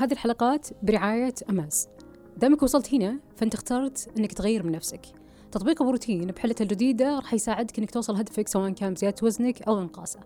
هذه 0.00 0.12
الحلقات 0.12 0.68
برعاية 0.82 1.34
أماز. 1.50 1.88
دامك 2.36 2.62
وصلت 2.62 2.94
هنا 2.94 3.20
فأنت 3.36 3.54
اخترت 3.54 4.08
أنك 4.18 4.32
تغير 4.32 4.62
من 4.62 4.72
نفسك. 4.72 5.00
تطبيق 5.52 5.82
بروتين 5.82 6.26
بحلته 6.26 6.62
الجديدة 6.62 7.16
راح 7.16 7.34
يساعدك 7.34 7.78
أنك 7.78 7.90
توصل 7.90 8.16
هدفك 8.16 8.48
سواء 8.48 8.70
كان 8.70 8.94
بزيادة 8.94 9.16
وزنك 9.22 9.62
أو 9.62 9.80
إنقاصه. 9.80 10.20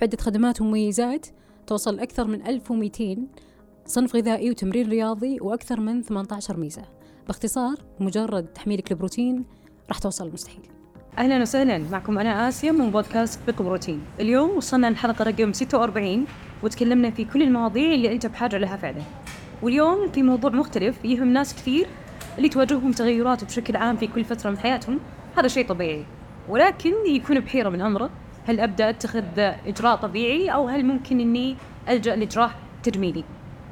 بعدة 0.00 0.16
خدمات 0.20 0.60
ومميزات 0.60 1.26
توصل 1.66 1.98
أكثر 1.98 2.26
من 2.26 2.46
1200 2.46 3.16
صنف 3.86 4.16
غذائي 4.16 4.50
وتمرين 4.50 4.88
رياضي 4.88 5.40
وأكثر 5.40 5.80
من 5.80 6.02
18 6.02 6.56
ميزة. 6.56 6.84
باختصار 7.26 7.76
مجرد 8.00 8.46
تحميلك 8.46 8.92
البروتين 8.92 9.44
راح 9.88 9.98
توصل 9.98 10.26
المستحيل 10.26 10.68
أهلا 11.18 11.42
وسهلا. 11.42 11.78
معكم 11.78 12.18
أنا 12.18 12.48
آسيا 12.48 12.72
من 12.72 12.90
بودكاست 12.90 13.40
بيك 13.46 13.62
بروتين 13.62 14.00
اليوم 14.20 14.50
وصلنا 14.50 14.88
الحلقة 14.88 15.22
رقم 15.24 15.52
46 15.52 16.26
وتكلمنا 16.62 17.10
في 17.10 17.24
كل 17.24 17.42
المواضيع 17.42 17.94
اللي 17.94 18.12
انت 18.12 18.26
بحاجه 18.26 18.58
لها 18.58 18.76
فعلا. 18.76 19.02
واليوم 19.62 20.08
في 20.08 20.22
موضوع 20.22 20.50
مختلف 20.50 21.04
يهم 21.04 21.28
ناس 21.28 21.54
كثير 21.54 21.86
اللي 22.38 22.48
تواجههم 22.48 22.92
تغيرات 22.92 23.44
بشكل 23.44 23.76
عام 23.76 23.96
في 23.96 24.06
كل 24.06 24.24
فترة 24.24 24.50
من 24.50 24.58
حياتهم. 24.58 25.00
هذا 25.38 25.48
شيء 25.48 25.66
طبيعي. 25.66 26.04
ولكن 26.48 26.92
يكون 27.06 27.40
بحيرة 27.40 27.68
من 27.68 27.80
أمره. 27.80 28.10
هل 28.46 28.60
أبدأ 28.60 28.90
أتخذ 28.90 29.24
إجراء 29.38 29.96
طبيعي 29.96 30.48
أو 30.48 30.68
هل 30.68 30.84
ممكن 30.84 31.20
إني 31.20 31.56
ألجأ 31.88 32.16
لإجراء 32.16 32.50
تجميلي؟ 32.82 33.24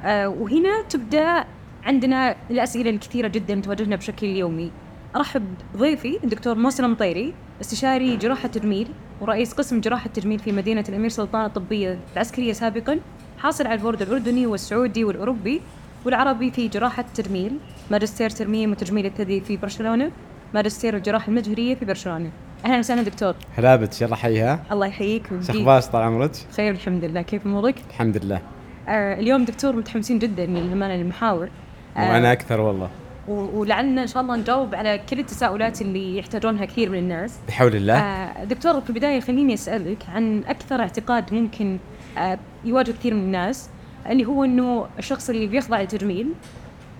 آه 0.03 0.27
وهنا 0.27 0.81
تبدأ 0.89 1.45
عندنا 1.83 2.35
الأسئلة 2.51 2.89
الكثيرة 2.89 3.27
جدا 3.27 3.59
تواجهنا 3.59 3.95
بشكل 3.95 4.27
يومي. 4.27 4.71
أرحب 5.15 5.45
بضيفي 5.75 6.19
الدكتور 6.23 6.55
محسن 6.55 6.85
المطيري 6.85 7.33
استشاري 7.61 8.17
جراحة 8.17 8.47
تجميل 8.47 8.87
ورئيس 9.21 9.53
قسم 9.53 9.81
جراحة 9.81 10.09
تجميل 10.09 10.39
في 10.39 10.51
مدينة 10.51 10.83
الأمير 10.89 11.09
سلطان 11.09 11.45
الطبية 11.45 11.99
العسكرية 12.13 12.53
سابقا 12.53 12.99
حاصل 13.37 13.67
على 13.67 13.75
البورد 13.75 14.01
الأردني 14.01 14.47
والسعودي 14.47 15.03
والأوروبي 15.03 15.61
والعربي 16.05 16.51
في 16.51 16.67
جراحة 16.67 17.05
تجميل 17.15 17.57
ماجستير 17.91 18.29
ترميم 18.29 18.71
وتجميل 18.71 19.05
الثدي 19.05 19.41
في 19.41 19.57
برشلونة 19.57 20.11
ماجستير 20.53 20.95
الجراحة 20.95 21.27
المجهرية 21.27 21.75
في 21.75 21.85
برشلونة. 21.85 22.31
أهلا 22.65 22.79
وسهلا 22.79 23.01
دكتور. 23.01 23.35
هلا 23.57 23.75
بك 23.75 24.01
يلا 24.01 24.15
حيها 24.15 24.63
الله 24.71 24.87
يحييك 24.87 25.27
شو 25.27 25.35
ويبقيك. 25.35 25.49
أخبارك 25.49 25.83
طال 25.83 26.01
عمرك؟ 26.01 26.31
خير 26.57 26.71
الحمد 26.71 27.05
لله. 27.05 27.21
كيف 27.21 27.45
أمورك؟ 27.45 27.75
الحمد 27.89 28.25
لله. 28.25 28.41
آه 28.87 29.19
اليوم 29.19 29.45
دكتور 29.45 29.75
متحمسين 29.75 30.19
جدا 30.19 30.45
للأمانة 30.45 30.95
للمحاور. 30.95 31.49
آه، 31.97 32.09
وأنا 32.09 32.31
أكثر 32.31 32.61
والله. 32.61 32.89
ولعلنا 33.27 34.01
إن 34.01 34.07
شاء 34.07 34.23
الله 34.23 34.35
نجاوب 34.35 34.75
على 34.75 35.01
كل 35.09 35.19
التساؤلات 35.19 35.81
اللي 35.81 36.17
يحتاجونها 36.17 36.65
كثير 36.65 36.89
من 36.89 36.97
الناس. 36.97 37.39
بحول 37.47 37.75
الله. 37.75 37.99
آه 37.99 38.43
دكتور 38.43 38.81
في 38.81 38.89
البداية 38.89 39.19
خليني 39.19 39.53
أسألك 39.53 40.05
عن 40.09 40.43
أكثر 40.47 40.79
اعتقاد 40.79 41.33
ممكن 41.33 41.77
آه 42.17 42.39
يواجه 42.65 42.91
كثير 42.91 43.13
من 43.13 43.21
الناس 43.21 43.69
اللي 44.09 44.25
هو 44.25 44.43
إنه 44.43 44.87
الشخص 44.99 45.29
اللي 45.29 45.47
بيخضع 45.47 45.81
للتجميل 45.81 46.27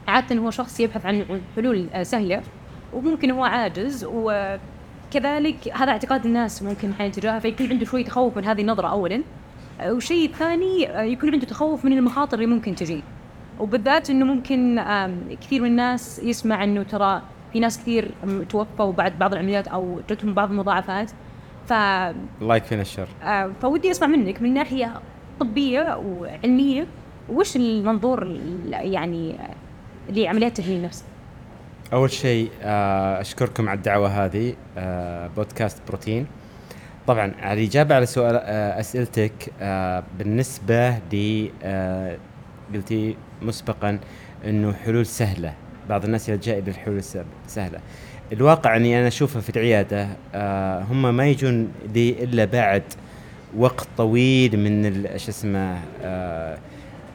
عادة 0.07 0.35
هو 0.35 0.51
شخص 0.51 0.79
يبحث 0.79 1.05
عن 1.05 1.25
حلول 1.55 1.87
آه 1.93 2.03
سهلة 2.03 2.41
وممكن 2.93 3.31
هو 3.31 3.43
عاجز 3.43 4.05
وكذلك 4.05 5.73
هذا 5.73 5.91
اعتقاد 5.91 6.25
الناس 6.25 6.63
ممكن 6.63 6.91
أحيانا 6.91 7.13
تجاهه 7.13 7.39
فيكون 7.39 7.69
عنده 7.69 7.85
شوي 7.85 8.03
تخوف 8.03 8.37
من 8.37 8.45
هذه 8.45 8.61
النظرة 8.61 8.87
اولا. 8.87 9.23
آه، 9.81 9.93
والشيء 9.93 10.29
الثاني 10.29 10.89
آه، 10.89 11.01
يكون 11.01 11.31
عنده 11.31 11.45
تخوف 11.45 11.85
من 11.85 11.93
المخاطر 11.97 12.37
اللي 12.37 12.55
ممكن 12.55 12.75
تجي. 12.75 13.03
وبالذات 13.59 14.09
إنه 14.09 14.25
ممكن 14.25 14.81
كثير 15.41 15.61
من 15.61 15.67
الناس 15.67 16.19
يسمع 16.19 16.63
إنه 16.63 16.83
ترى 16.83 17.21
في 17.53 17.59
ناس 17.59 17.77
كثير 17.79 18.11
توفوا 18.49 18.91
بعد 18.93 19.19
بعض 19.19 19.33
العمليات 19.33 19.67
أو 19.67 19.99
جتهم 20.09 20.33
بعض 20.33 20.49
المضاعفات. 20.51 21.11
ف 21.67 21.73
الله 21.73 22.55
يكفينا 22.55 22.81
الشر. 22.81 23.07
آه، 23.23 23.51
فودي 23.61 23.91
أسمع 23.91 24.07
منك 24.07 24.41
من 24.41 24.53
ناحية 24.53 24.93
طبية 25.39 25.97
وعلمية 25.97 26.87
وش 27.29 27.55
المنظور 27.55 28.23
ال- 28.23 28.73
يعني 28.93 29.35
لعمليات 30.09 30.59
التجميل 30.59 30.81
نفسها؟ 30.81 31.07
أول 31.93 32.11
شيء 32.11 32.51
آه، 32.61 33.21
أشكركم 33.21 33.69
على 33.69 33.77
الدعوة 33.77 34.07
هذه 34.07 34.53
آه، 34.77 35.27
بودكاست 35.27 35.81
بروتين. 35.87 36.27
طبعا 37.07 37.25
الاجابه 37.53 37.95
على 37.95 38.05
سؤال 38.05 38.35
أسئلتك 38.79 39.53
بالنسبة 40.19 40.89
ل 40.89 41.47
قلتي 42.73 43.15
مسبقا 43.43 43.99
إنه 44.45 44.73
حلول 44.73 45.05
سهلة. 45.05 45.53
بعض 45.89 46.05
الناس 46.05 46.29
يلجا 46.29 46.57
إلى 46.59 46.71
الحلول 46.71 46.97
السب- 46.97 47.25
سهلة. 47.47 47.79
الواقع 48.33 48.75
إني 48.77 48.99
أنا 48.99 49.07
أشوفه 49.07 49.39
في 49.39 49.49
العيادة 49.49 50.07
آه، 50.35 50.81
هم 50.81 51.17
ما 51.17 51.27
يجون 51.27 51.67
لي 51.93 52.09
إلا 52.23 52.45
بعد 52.45 52.83
وقت 53.57 53.87
طويل 53.97 54.59
من 54.59 55.03
شو 55.17 55.29
اسمه 55.29 55.77
آه، 56.03 56.57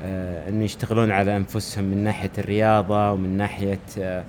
آه، 0.02 0.48
إنه 0.48 0.64
يشتغلون 0.64 1.10
على 1.10 1.36
أنفسهم 1.36 1.84
من 1.84 2.04
ناحية 2.04 2.30
الرياضة 2.38 3.12
ومن 3.12 3.36
ناحية 3.36 3.78
آه، 3.98 4.24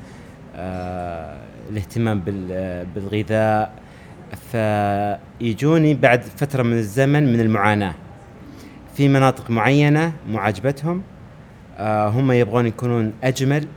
آه، 0.55 1.37
الاهتمام 1.69 2.19
بال- 2.19 2.85
بالغذاء. 2.95 3.71
فيجوني 4.51 5.93
بعد 5.93 6.21
فترة 6.21 6.63
من 6.63 6.73
الزمن 6.77 7.33
من 7.33 7.39
المعاناة. 7.39 7.93
في 8.95 9.07
مناطق 9.07 9.49
معينة 9.49 10.13
مو 10.29 10.37
عاجبتهم 10.37 11.01
آه، 11.79 12.09
هم 12.09 12.31
يبغون 12.31 12.65
يكونون 12.67 13.13
أجمل 13.23 13.67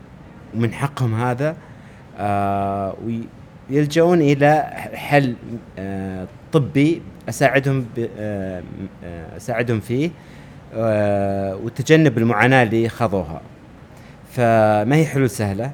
ومن 0.55 0.73
حقهم 0.73 1.15
هذا 1.15 1.57
آه، 2.19 2.95
ويلجؤون 3.71 4.21
إلى 4.23 4.63
حل 4.95 5.35
آه، 5.79 6.27
طبي 6.53 7.03
أساعدهم 7.29 7.87
آه، 8.19 8.62
آه، 9.05 9.37
أساعدهم 9.37 9.81
فيه 9.81 10.11
آه، 10.75 11.57
وتجنب 11.57 12.19
المعاناة 12.19 12.62
اللي 12.62 12.89
خضوها. 12.89 13.41
فما 14.33 14.97
هي 14.97 15.07
حلول 15.07 15.31
سهلة؟ 15.31 15.71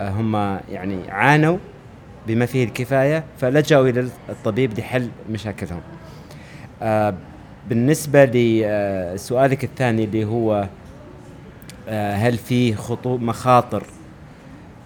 آه، 0.00 0.08
هم 0.10 0.36
يعني 0.70 1.10
عانوا 1.10 1.58
بما 2.26 2.46
فيه 2.46 2.64
الكفاية 2.64 3.24
فلجأوا 3.38 3.88
إلى 3.88 4.08
الطبيب 4.28 4.78
لحل 4.78 5.08
مشاكلهم. 5.30 5.80
آه، 6.82 7.14
بالنسبة 7.68 8.24
لسؤالك 8.24 9.64
الثاني 9.64 10.04
اللي 10.04 10.24
هو 10.24 10.68
هل 11.88 12.38
في 12.38 12.74
خطو 12.74 13.16
مخاطر؟ 13.18 13.82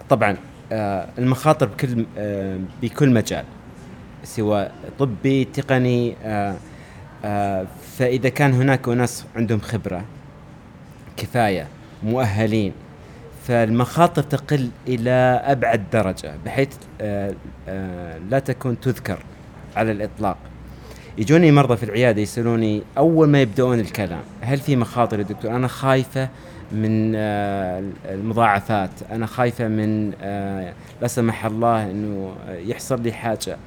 طبعا 0.09 0.37
آه، 0.71 1.07
المخاطر 1.17 1.65
بكل 1.65 2.05
آه، 2.17 2.59
بكل 2.81 3.09
مجال 3.09 3.45
سواء 4.23 4.71
طبي 4.99 5.45
تقني 5.45 6.15
آه، 6.23 6.55
آه، 7.25 7.65
فإذا 7.97 8.29
كان 8.29 8.53
هناك 8.53 8.87
أناس 8.87 9.25
عندهم 9.35 9.59
خبرة 9.59 10.03
كفاية 11.17 11.67
مؤهلين 12.03 12.71
فالمخاطر 13.43 14.21
تقل 14.23 14.69
إلى 14.87 15.41
أبعد 15.45 15.83
درجة 15.93 16.33
بحيث 16.45 16.69
آه، 17.01 17.33
آه، 17.69 18.17
لا 18.29 18.39
تكون 18.39 18.79
تذكر 18.79 19.19
على 19.75 19.91
الإطلاق. 19.91 20.37
يجوني 21.17 21.51
مرضى 21.51 21.77
في 21.77 21.83
العيادة 21.83 22.21
يسألوني 22.21 22.81
أول 22.97 23.29
ما 23.29 23.41
يبدأون 23.41 23.79
الكلام 23.79 24.21
هل 24.41 24.57
في 24.59 24.75
مخاطر 24.75 25.19
يا 25.19 25.23
دكتور؟ 25.23 25.55
أنا 25.55 25.67
خايفة 25.67 26.29
من 26.71 27.13
آه، 27.15 27.83
المضاعفات. 28.05 28.89
أنا 29.11 29.25
خايفة 29.25 29.67
من 29.67 30.13
آه، 30.21 30.73
لا 31.01 31.07
سمح 31.07 31.45
الله 31.45 31.91
إنه 31.91 32.35
يحصل 32.49 33.01
لي 33.01 33.11
حاجة. 33.11 33.57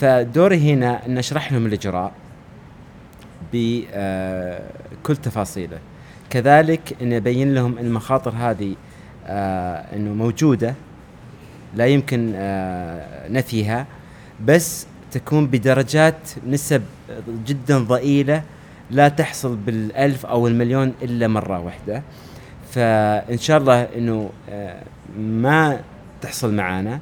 فدوري 0.00 0.72
هنا 0.72 1.06
ان 1.06 1.18
اشرح 1.18 1.52
لهم 1.52 1.66
الإجراء 1.66 2.12
بكل 3.52 5.16
تفاصيله. 5.16 5.78
كذلك 6.30 6.96
إن 7.02 7.12
ابين 7.12 7.54
لهم 7.54 7.78
ان 7.78 7.86
المخاطر 7.86 8.30
هذه 8.36 8.74
آه، 9.26 9.96
إنه 9.96 10.14
موجودة 10.14 10.74
لا 11.74 11.86
يمكن 11.86 12.32
آه، 12.36 13.28
نفيها 13.28 13.86
بس 14.44 14.86
تكون 15.12 15.46
بدرجات 15.46 16.30
نسب 16.46 16.82
جدا 17.46 17.78
ضئيلة 17.78 18.42
لا 18.90 19.08
تحصل 19.08 19.56
بالألف 19.56 20.26
أو 20.26 20.46
المليون 20.46 20.94
إلا 21.02 21.28
مرة 21.28 21.60
واحدة. 21.60 22.02
فإن 22.70 23.38
شاء 23.38 23.58
الله 23.58 23.82
أنه 23.82 24.30
آه، 24.50 24.82
ما 25.18 25.80
تحصل 26.20 26.54
معانا. 26.54 27.00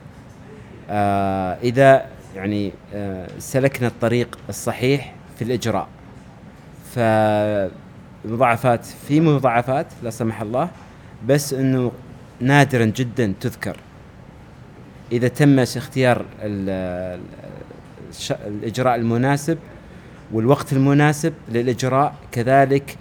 آه، 0.91 1.59
إذا 1.63 2.07
يعني 2.37 2.73
آه، 2.95 3.29
سلكنا 3.39 3.89
الطريق 3.89 4.39
الصحيح 4.49 5.15
في 5.37 5.45
الإجراء. 5.45 5.89
فمضاعفات 6.95 8.87
في 9.09 9.21
مضاعفات 9.21 9.87
لا 10.03 10.11
سمح 10.11 10.41
الله 10.41 10.69
بس 11.27 11.55
أنه 11.55 11.93
نادرا 12.41 12.85
جدا 12.85 13.35
تذكر. 13.41 13.77
إذا 15.13 15.29
تم 15.29 15.59
اختيار 15.59 16.25
الإجراء 18.47 18.95
المناسب 18.95 19.59
والوقت 20.33 20.73
المناسب 20.73 21.33
للإجراء 21.53 22.15
كذلك 22.33 22.97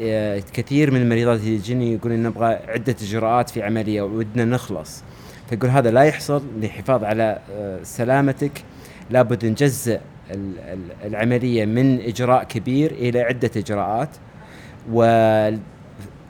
آه، 0.00 0.42
كثير 0.52 0.90
من 0.90 1.02
المريضات 1.02 1.40
يجيني 1.44 1.92
يقولون 1.92 2.22
نبغى 2.22 2.46
عدة 2.68 2.96
إجراءات 3.02 3.50
في 3.50 3.62
عملية 3.62 4.02
ودنا 4.02 4.44
نخلص. 4.44 5.02
فيقول 5.50 5.70
هذا 5.70 5.90
لا 5.90 6.02
يحصل 6.02 6.42
للحفاظ 6.60 7.04
على 7.04 7.38
آه، 7.52 7.78
سلامتك. 7.82 8.64
لابد 9.10 9.46
نجزء 9.46 10.00
ال- 10.30 10.58
ال- 10.58 11.06
العملية 11.06 11.64
من 11.64 12.00
إجراء 12.00 12.44
كبير 12.44 12.90
إلى 12.92 13.20
عدة 13.20 13.50
إجراءات. 13.56 14.08
و 14.92 15.02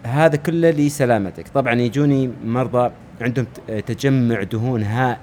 هذا 0.05 0.37
كله 0.37 0.71
لسلامتك. 0.71 1.49
طبعا 1.49 1.75
يجوني 1.75 2.31
مرضى 2.45 2.91
عندهم 3.21 3.47
تجمع 3.87 4.43
دهون 4.43 4.83
ها 4.83 5.19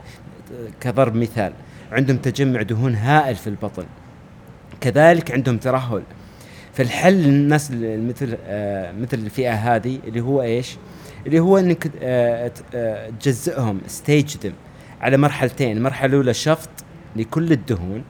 كضرب 0.81 1.15
مثال 1.15 1.53
عندهم 1.91 2.17
تجمع 2.17 2.61
دهون 2.61 2.95
هائل 2.95 3.35
في 3.35 3.47
البطن. 3.47 3.85
كذلك 4.81 5.31
عندهم 5.31 5.57
ترهل. 5.57 6.03
فالحل 6.73 7.13
للناس 7.13 7.71
مثل 7.81 8.37
آه 8.45 8.91
مثل 8.91 9.17
الفئة 9.17 9.53
هذه 9.53 9.99
اللي 10.07 10.21
هو 10.21 10.41
إيش؟ 10.41 10.77
اللي 11.27 11.39
هو 11.39 11.57
إنك 11.57 11.91
آه 12.01 12.51
آه 12.75 13.09
تجزئهم 13.09 13.81
ستيج 13.87 14.35
على 15.01 15.17
مرحلتين، 15.17 15.77
المرحلة 15.77 16.09
الأولى 16.09 16.33
شفط 16.33 16.69
لكل 17.15 17.51
الدهون. 17.51 18.03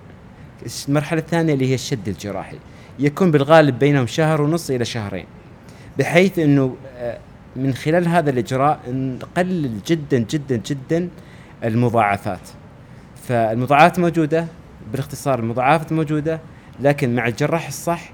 المرحلة 0.90 1.20
الثانية 1.20 1.54
اللي 1.54 1.70
هي 1.70 1.74
الشد 1.74 2.08
الجراحي. 2.08 2.58
يكون 3.00 3.32
بالغالب 3.32 3.80
بينهم 3.80 4.08
شهر 4.08 4.42
ونص 4.42 4.70
إلى 4.70 4.86
شهرين. 4.86 5.26
بحيث 5.98 6.40
إنه 6.40 6.76
آه، 6.98 7.18
من 7.56 7.74
خلال 7.74 8.08
هذا 8.08 8.30
الإجراء 8.30 8.80
نقلل 8.88 9.84
جدا 9.88 10.18
جدا 10.18 10.62
جدا 10.66 11.10
المضاعفات. 11.64 12.50
فالمضاعفات 13.28 14.00
موجودة 14.00 14.48
بالاختصار 14.92 15.40
المضاعفات 15.40 15.92
موجودة. 15.92 16.40
لكن 16.82 17.16
مع 17.16 17.28
الجراح 17.28 17.68
الصح 17.68 18.10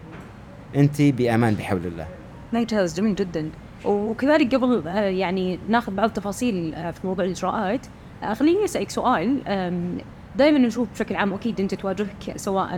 أنت 0.76 1.02
بأمان 1.02 1.54
بحول 1.54 1.86
الله. 1.86 2.08
ممتاز 2.54 2.96
جميل 2.96 3.16
جدا. 3.16 3.50
وكذلك 3.86 4.56
قبل 4.56 4.88
آه، 4.88 5.00
يعني 5.00 5.60
ناخذ 5.70 5.94
بعض 5.94 6.08
التفاصيل 6.08 6.74
آه، 6.76 6.92
في 6.92 7.08
موضوع 7.08 7.26
الإجراءات. 7.26 7.88
خليني 8.34 8.66
أسألك 8.66 8.90
سؤال. 8.90 9.42
دائما 10.36 10.58
نشوف 10.58 10.88
بشكل 10.94 11.16
عام 11.16 11.34
أكيد 11.34 11.60
أنت 11.62 11.76
تواجهك 11.76 12.34
سواء 12.36 12.78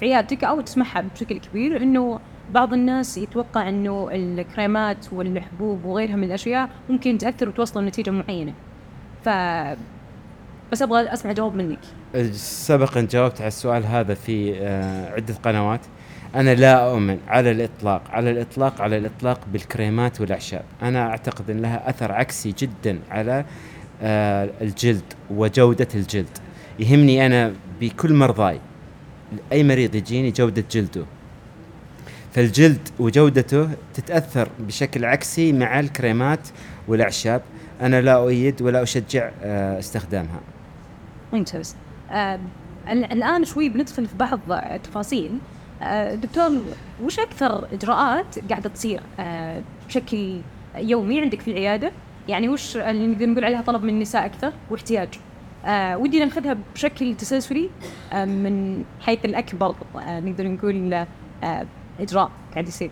في 0.00 0.04
عيادتك 0.04 0.44
أو 0.44 0.60
تسمعها 0.60 1.04
بشكل 1.14 1.38
كبير 1.38 1.82
إنه 1.82 2.20
بعض 2.50 2.72
الناس 2.72 3.18
يتوقع 3.18 3.68
إنه 3.68 4.08
الكريمات 4.12 5.12
والحبوب 5.12 5.84
وغيرها 5.84 6.16
من 6.16 6.24
الأشياء 6.24 6.68
ممكن 6.90 7.18
تأثر 7.18 7.48
وتوصل 7.48 7.82
لنتيجه 7.82 8.10
معينة. 8.10 8.52
ف 9.24 9.28
بس 10.72 10.82
أبغى 10.82 11.12
أسمع 11.12 11.32
جواب 11.32 11.54
منك. 11.54 11.78
سبقا 12.32 13.00
جاوبت 13.10 13.40
على 13.40 13.48
السؤال 13.48 13.86
هذا 13.86 14.14
في 14.14 14.58
آه، 14.58 15.12
عدة 15.12 15.34
قنوات. 15.34 15.80
أنا 16.34 16.54
لا 16.54 16.90
أؤمن 16.90 17.18
على 17.28 17.50
الإطلاق 17.50 18.02
على 18.10 18.30
الإطلاق 18.30 18.80
على 18.80 18.96
الإطلاق 18.96 19.40
بالكريمات 19.52 20.20
والأعشاب. 20.20 20.64
أنا 20.82 21.06
أعتقد 21.08 21.50
أن 21.50 21.62
لها 21.62 21.90
أثر 21.90 22.12
عكسي 22.12 22.54
جدا 22.58 22.98
على 23.10 23.44
آه، 24.02 24.50
الجلد 24.60 25.04
وجودة 25.30 25.88
الجلد. 25.94 26.38
يهمني 26.78 27.26
أنا 27.26 27.52
بكل 27.80 28.14
مرضاي. 28.14 28.60
أي 29.52 29.64
مريض 29.64 29.94
يجيني 29.94 30.30
جودة 30.30 30.64
جلده. 30.70 31.04
فالجلد 32.32 32.88
وجودته 32.98 33.68
تتأثر 33.94 34.48
بشكل 34.58 35.04
عكسي 35.04 35.52
مع 35.52 35.80
الكريمات 35.80 36.48
والأعشاب. 36.88 37.42
أنا 37.80 38.00
لا 38.00 38.14
أؤيد 38.14 38.62
ولا 38.62 38.82
أشجع 38.82 39.30
آه، 39.42 39.78
استخدامها. 39.78 40.40
ممتاز 41.32 41.76
آه 42.10 42.40
الآن 42.88 43.44
شوي 43.44 43.68
بندخل 43.68 44.06
في 44.06 44.16
بعض 44.16 44.40
التفاصيل. 44.52 45.38
آه 45.82 46.14
دكتور 46.14 46.50
وش 47.02 47.18
أكثر 47.18 47.68
إجراءات 47.72 48.50
قاعدة 48.50 48.68
تصير؟ 48.70 49.00
آه 49.20 49.62
بشكل 49.88 50.40
يومي 50.76 51.20
عندك 51.20 51.40
في 51.40 51.50
العيادة؟ 51.50 51.92
يعني 52.28 52.48
وش 52.48 52.76
اللي 52.76 53.06
نقدر 53.06 53.26
نقول 53.26 53.44
عليها 53.44 53.60
طلب 53.62 53.82
من 53.82 53.88
النساء 53.88 54.26
أكثر 54.26 54.52
واحتياج؟ 54.70 55.08
آه 55.64 55.96
ودي 55.98 56.24
ناخذها 56.24 56.56
بشكل 56.74 57.14
تسلسلي 57.16 57.70
آه 58.12 58.24
من 58.24 58.84
حيث 59.00 59.24
الأكبر 59.24 59.74
آه 59.96 60.20
نقدر 60.20 60.48
نقول 60.48 60.94
آه 61.44 61.66
إجراء 62.00 62.30
قاعد 62.52 62.68
يصير. 62.68 62.90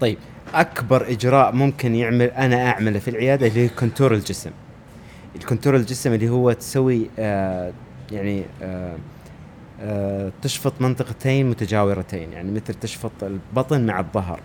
طيب 0.00 0.18
أكبر 0.54 1.10
إجراء 1.10 1.52
ممكن 1.54 1.94
يعمل 1.94 2.22
أنا 2.30 2.70
أعمله 2.70 2.98
في 2.98 3.08
العيادة 3.10 3.46
اللي 3.46 3.60
هي 3.64 3.68
contour 3.68 4.14
الجسم. 4.14 4.50
ال 5.36 5.41
contour 5.41 5.76
الجسم 5.76 6.12
اللي 6.12 6.28
هو 6.28 6.52
تسوي 6.52 7.10
آه 7.18 7.72
يعني 8.12 8.44
آه 8.62 8.96
آه 9.80 10.32
تشفط 10.42 10.72
منطقتين 10.80 11.50
متجاورتين 11.50 12.32
يعني 12.32 12.50
مثل 12.50 12.74
تشفط 12.74 13.12
البطن 13.22 13.86
مع 13.86 14.00
الظهر. 14.00 14.40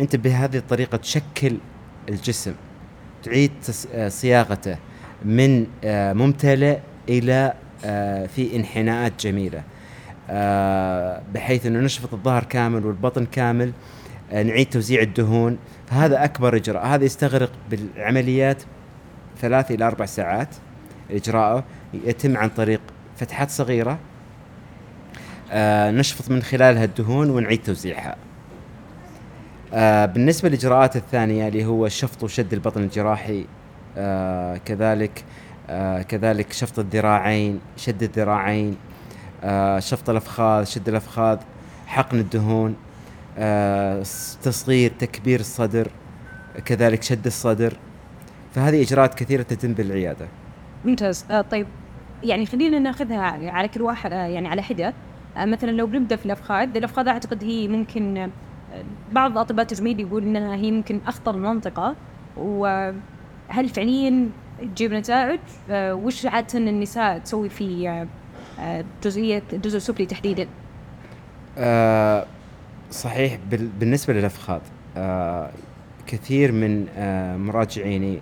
أنت 0.00 0.16
بهذه 0.16 0.56
الطريقة 0.56 0.96
تشكل 0.96 1.56
الجسم 2.08 2.54
تعيد 3.22 3.52
آه، 3.94 4.08
صياغته 4.08 4.76
من 5.24 5.66
آه 5.84 6.12
ممتلئ 6.12 6.78
إلى 7.08 7.54
آه 7.84 8.26
في 8.26 8.56
انحناءات 8.56 9.12
جميلة. 9.26 9.62
بحيث 11.34 11.66
إنه 11.66 11.78
نشفط 11.80 12.14
الظهر 12.14 12.44
كامل 12.44 12.86
والبطن 12.86 13.26
كامل 13.26 13.72
نعيد 14.32 14.70
توزيع 14.70 15.02
الدهون. 15.02 15.58
فهذا 15.86 16.24
أكبر 16.24 16.56
إجراء. 16.56 16.86
هذا 16.86 17.04
يستغرق 17.04 17.52
بالعمليات 17.70 18.62
ثلاث 19.40 19.70
إلى 19.70 19.86
أربع 19.86 20.06
ساعات 20.06 20.48
إجراءه 21.10 21.64
يتم 21.94 22.36
عن 22.36 22.48
طريق 22.48 22.80
فتحات 23.16 23.50
صغيرة 23.50 23.98
آه 25.52 25.90
نشفط 25.90 26.30
من 26.30 26.42
خلالها 26.42 26.84
الدهون 26.84 27.30
ونعيد 27.30 27.62
توزيعها. 27.62 28.16
آه 29.74 30.06
بالنسبة 30.06 30.48
للإجراءات 30.48 30.96
الثانية 30.96 31.48
اللي 31.48 31.64
هو 31.64 31.88
شفط 31.88 32.22
وشد 32.22 32.52
البطن 32.52 32.82
الجراحي 32.82 33.46
آه 33.98 34.56
كذلك 34.56 35.24
آه 35.68 36.02
كذلك 36.02 36.52
شفط 36.52 36.78
الذراعين 36.78 37.60
شد 37.76 38.02
الذراعين 38.02 38.76
آه 39.44 39.78
شفط 39.78 40.10
الأفخاذ 40.10 40.64
شد 40.64 40.88
الأفخاذ 40.88 41.38
حقن 41.86 42.18
الدهون 42.18 42.76
آه 43.38 44.02
تصغير 44.42 44.92
تكبير 44.98 45.40
الصدر 45.40 45.88
كذلك 46.64 47.02
شد 47.02 47.26
الصدر. 47.26 47.76
فهذه 48.54 48.82
إجراءات 48.82 49.14
كثيرة 49.14 49.42
تتم 49.42 49.72
بالعيادة. 49.72 50.28
ممتاز. 50.84 51.24
آه 51.30 51.40
طيب. 51.40 51.66
يعني 52.22 52.46
خلينا 52.46 52.78
ناخذها 52.78 53.20
على 53.50 53.68
كل 53.68 53.82
واحد 53.82 54.12
آه 54.12 54.26
يعني 54.26 54.48
على 54.48 54.62
حدة. 54.62 54.94
آه 55.36 55.44
مثلا 55.44 55.70
لو 55.70 55.86
بنبدأ 55.86 56.16
في 56.16 56.26
الأفخاذ 56.26 56.76
الأفخاذ 56.76 57.08
أعتقد 57.08 57.44
هي 57.44 57.68
ممكن 57.68 58.16
آه 58.16 58.30
بعض 59.12 59.38
أطباء 59.38 59.62
التجميل 59.62 60.00
يقول 60.00 60.22
إنها 60.22 60.56
هي 60.56 60.70
ممكن 60.70 61.00
أخطر 61.06 61.36
منطقه 61.36 61.96
وهل 62.36 63.68
فعليا 63.74 64.28
تجيب 64.60 64.92
نتائج؟ 64.92 65.40
آه 65.70 65.94
وش 65.94 66.26
عادة 66.26 66.58
النساء 66.58 67.18
تسوي 67.18 67.48
في 67.48 67.88
آه, 68.60 68.84
جزئية 69.04 69.42
الجزء 69.52 69.76
السفلي 69.76 70.06
تحديدا؟ 70.06 70.46
آه 71.58 72.26
صحيح. 72.90 73.38
بالنسبة 73.80 74.14
للأفخاذ 74.14 74.60
آه 74.96 75.50
كثير 76.06 76.52
من 76.52 76.86
آه 76.96 77.36
مراجعيني 77.36 78.18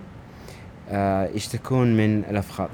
يشتكون 1.35 1.97
من 1.97 2.23
الأفخاذ؟ 2.23 2.67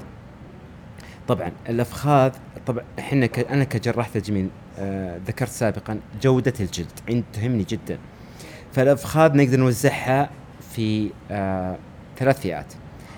طبعا 1.28 1.52
الأفخاذ 1.68 2.32
طبعا 2.66 2.84
إحنا 2.98 3.26
ك... 3.26 3.38
أنا 3.38 3.64
كجراح 3.64 4.08
تجميل 4.08 4.48
آه 4.78 5.20
ذكرت 5.26 5.50
سابقا 5.50 6.00
جودة 6.22 6.52
الجلد 6.60 6.92
عند 7.08 7.24
تهمني 7.32 7.64
جدا. 7.64 7.98
فالأفخاذ 8.72 9.36
نقدر 9.36 9.56
نوزعها 9.56 10.30
في 10.74 11.10
آه 11.30 11.76
ثلاث 12.18 12.40
فئات. 12.40 12.72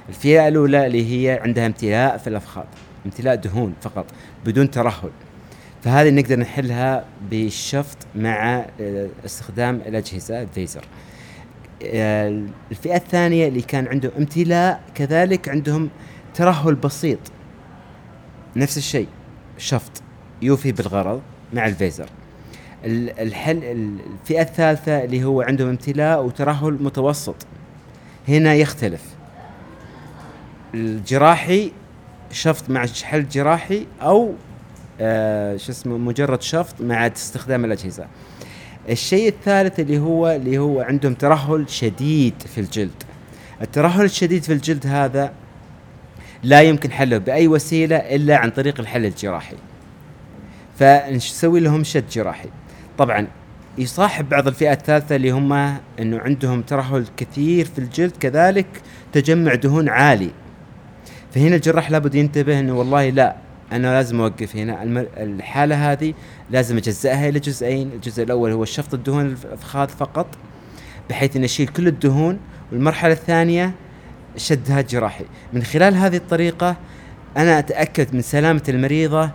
الفئة 0.08 0.48
الأولى 0.48 0.86
اللي 0.86 1.12
هي 1.30 1.40
عندها 1.40 1.66
امتلاء 1.66 2.16
في 2.16 2.26
الأفخاذ 2.26 2.64
امتلاء 3.06 3.34
دهون 3.34 3.74
فقط 3.80 4.06
بدون 4.46 4.70
ترهل. 4.70 5.10
فهذه 5.82 6.10
نقدر 6.10 6.38
نحلها 6.38 7.04
بالشفط 7.30 7.98
مع 8.14 8.66
آه، 8.80 9.08
استخدام 9.24 9.76
الأجهزة 9.86 10.42
الفيزر. 10.42 10.80
آه، 10.80 11.07
الفئة 11.82 12.96
الثانية 12.96 13.48
اللي 13.48 13.62
كان 13.62 13.88
عندهم 13.88 14.12
امتلاء 14.18 14.80
كذلك 14.94 15.48
عندهم 15.48 15.88
ترهل 16.34 16.74
بسيط. 16.74 17.18
نفس 18.56 18.78
الشيء 18.78 19.08
شفط 19.58 20.02
يوفي 20.42 20.72
بالغرض 20.72 21.22
مع 21.52 21.66
الفيزر. 21.66 22.08
الحل 22.84 23.64
الفئة 23.64 24.42
الثالثة 24.42 25.04
اللي 25.04 25.24
هو 25.24 25.42
عندهم 25.42 25.68
امتلاء 25.68 26.24
وترهل 26.24 26.82
متوسط. 26.82 27.36
هنا 28.28 28.54
يختلف. 28.54 29.02
الجراحي 30.74 31.72
شفط 32.30 32.70
مع 32.70 32.86
حل 33.02 33.28
جراحي 33.28 33.86
أو 34.02 34.32
آه 35.00 35.56
شو 35.56 35.72
اسمه 35.72 35.98
مجرد 35.98 36.42
شفط 36.42 36.80
مع 36.80 37.06
استخدام 37.06 37.64
الأجهزة. 37.64 38.06
الشيء 38.90 39.28
الثالث 39.28 39.80
اللي 39.80 39.98
هو 39.98 40.28
اللي 40.30 40.58
هو 40.58 40.80
عندهم 40.80 41.14
ترهل 41.14 41.70
شديد 41.70 42.34
في 42.54 42.60
الجلد. 42.60 43.02
الترهل 43.62 44.04
الشديد 44.04 44.42
في 44.42 44.52
الجلد 44.52 44.86
هذا 44.86 45.32
لا 46.42 46.62
يمكن 46.62 46.92
حله 46.92 47.18
بأي 47.18 47.48
وسيلة 47.48 47.96
إلا 47.96 48.36
عن 48.36 48.50
طريق 48.50 48.80
الحل 48.80 49.06
الجراحي. 49.06 49.56
فنسوي 50.78 51.60
لهم 51.60 51.84
شد 51.84 52.08
جراحي؟ 52.08 52.48
طبعا 52.98 53.26
يصاحب 53.78 54.28
بعض 54.28 54.46
الفئات 54.48 54.78
الثالثة 54.80 55.16
اللي 55.16 55.30
هم 55.30 55.52
إنه 56.00 56.18
عندهم 56.18 56.62
ترهل 56.62 57.06
كثير 57.16 57.64
في 57.64 57.78
الجلد 57.78 58.16
كذلك 58.20 58.66
تجمع 59.12 59.54
دهون 59.54 59.88
عالي. 59.88 60.30
فهنا 61.34 61.56
الجراح 61.56 61.90
لابد 61.90 62.14
ينتبه 62.14 62.60
إنه 62.60 62.78
والله 62.78 63.10
لا 63.10 63.36
أنا 63.72 63.86
لازم 63.86 64.20
أوقف 64.20 64.56
هنا. 64.56 64.82
الحالة 65.16 65.92
هذه 65.92 66.14
لازم 66.50 66.76
اجزئها 66.76 67.28
إلى 67.28 67.40
جزئين. 67.40 67.90
الجزء 67.92 68.22
الأول 68.22 68.52
هو 68.52 68.64
شفط 68.64 68.94
الدهون 68.94 69.26
الافخاذ 69.26 69.88
فقط 69.88 70.26
بحيث 71.10 71.36
انه 71.36 71.44
أشيل 71.44 71.68
كل 71.68 71.88
الدهون. 71.88 72.38
والمرحلة 72.72 73.12
الثانية 73.12 73.72
شدها 74.36 74.80
جراحي. 74.80 75.24
من 75.52 75.62
خلال 75.62 75.94
هذه 75.94 76.16
الطريقة 76.16 76.76
أنا 77.36 77.58
أتأكد 77.58 78.14
من 78.14 78.22
سلامة 78.22 78.62
المريضة 78.68 79.26
100% 79.26 79.30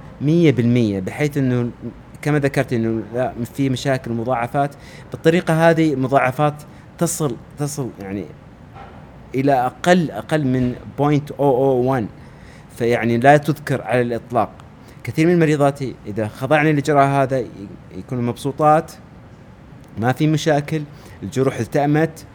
بحيث 1.00 1.38
إنه 1.38 1.70
كما 2.22 2.40
ذكرت 2.40 2.74
إنه 2.74 3.04
لا 3.14 3.34
في 3.56 3.70
مشاكل 3.70 4.12
مضاعفات 4.12 4.72
بالطريقة 5.12 5.70
هذه 5.70 5.96
مضاعفات 5.96 6.54
تصل 6.98 7.36
تصل 7.60 7.90
يعني 8.02 8.26
إلى 9.36 9.54
أقل 9.54 10.12
أقل 10.12 10.46
من 10.48 10.76
0.001 11.00 12.23
فيعني 12.78 13.18
لا 13.18 13.38
تذكر 13.38 13.82
على 13.82 14.02
الإطلاق. 14.02 14.50
كثير 15.04 15.28
من 15.28 15.40
مريضاتي 15.40 15.96
إذا 16.06 16.28
خضعنا 16.28 16.70
للاجراء 16.70 17.08
هذا 17.08 17.46
يكونوا 17.98 18.24
مبسوطات 18.24 18.92
ما 19.98 20.12
في 20.12 20.28
مشاكل 20.28 20.84
الجروح 21.24 21.60
التأمت 21.60 22.26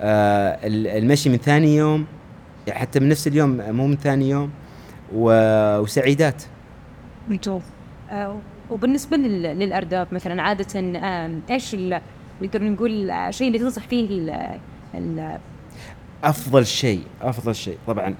آه 0.00 0.58
المشي 0.64 1.30
من 1.30 1.36
ثاني 1.36 1.76
يوم 1.76 2.06
يعني 2.66 2.80
حتى 2.80 3.00
من 3.00 3.08
نفس 3.08 3.26
اليوم 3.26 3.50
مو 3.50 3.86
من 3.86 3.96
ثاني 3.96 4.28
يوم 4.28 4.50
وسعيدات. 5.14 6.42
ممتاز. 7.28 7.60
آه 8.10 8.38
وبالنسبة 8.70 9.16
للأرداب 9.16 10.08
مثلا 10.12 10.42
عادة 10.42 10.80
آه 10.80 11.38
إيش 11.50 11.76
نقدر 12.42 12.62
نقول 12.62 13.10
الشيء 13.10 13.46
اللي 13.46 13.58
تنصح 13.58 13.82
فيه 13.82 14.08
ال 14.10 14.58
ال 14.94 15.38
أفضل 16.24 16.66
شيء 16.66 17.02
أفضل 17.22 17.54
شيء. 17.54 17.78
طبعا 17.86 18.14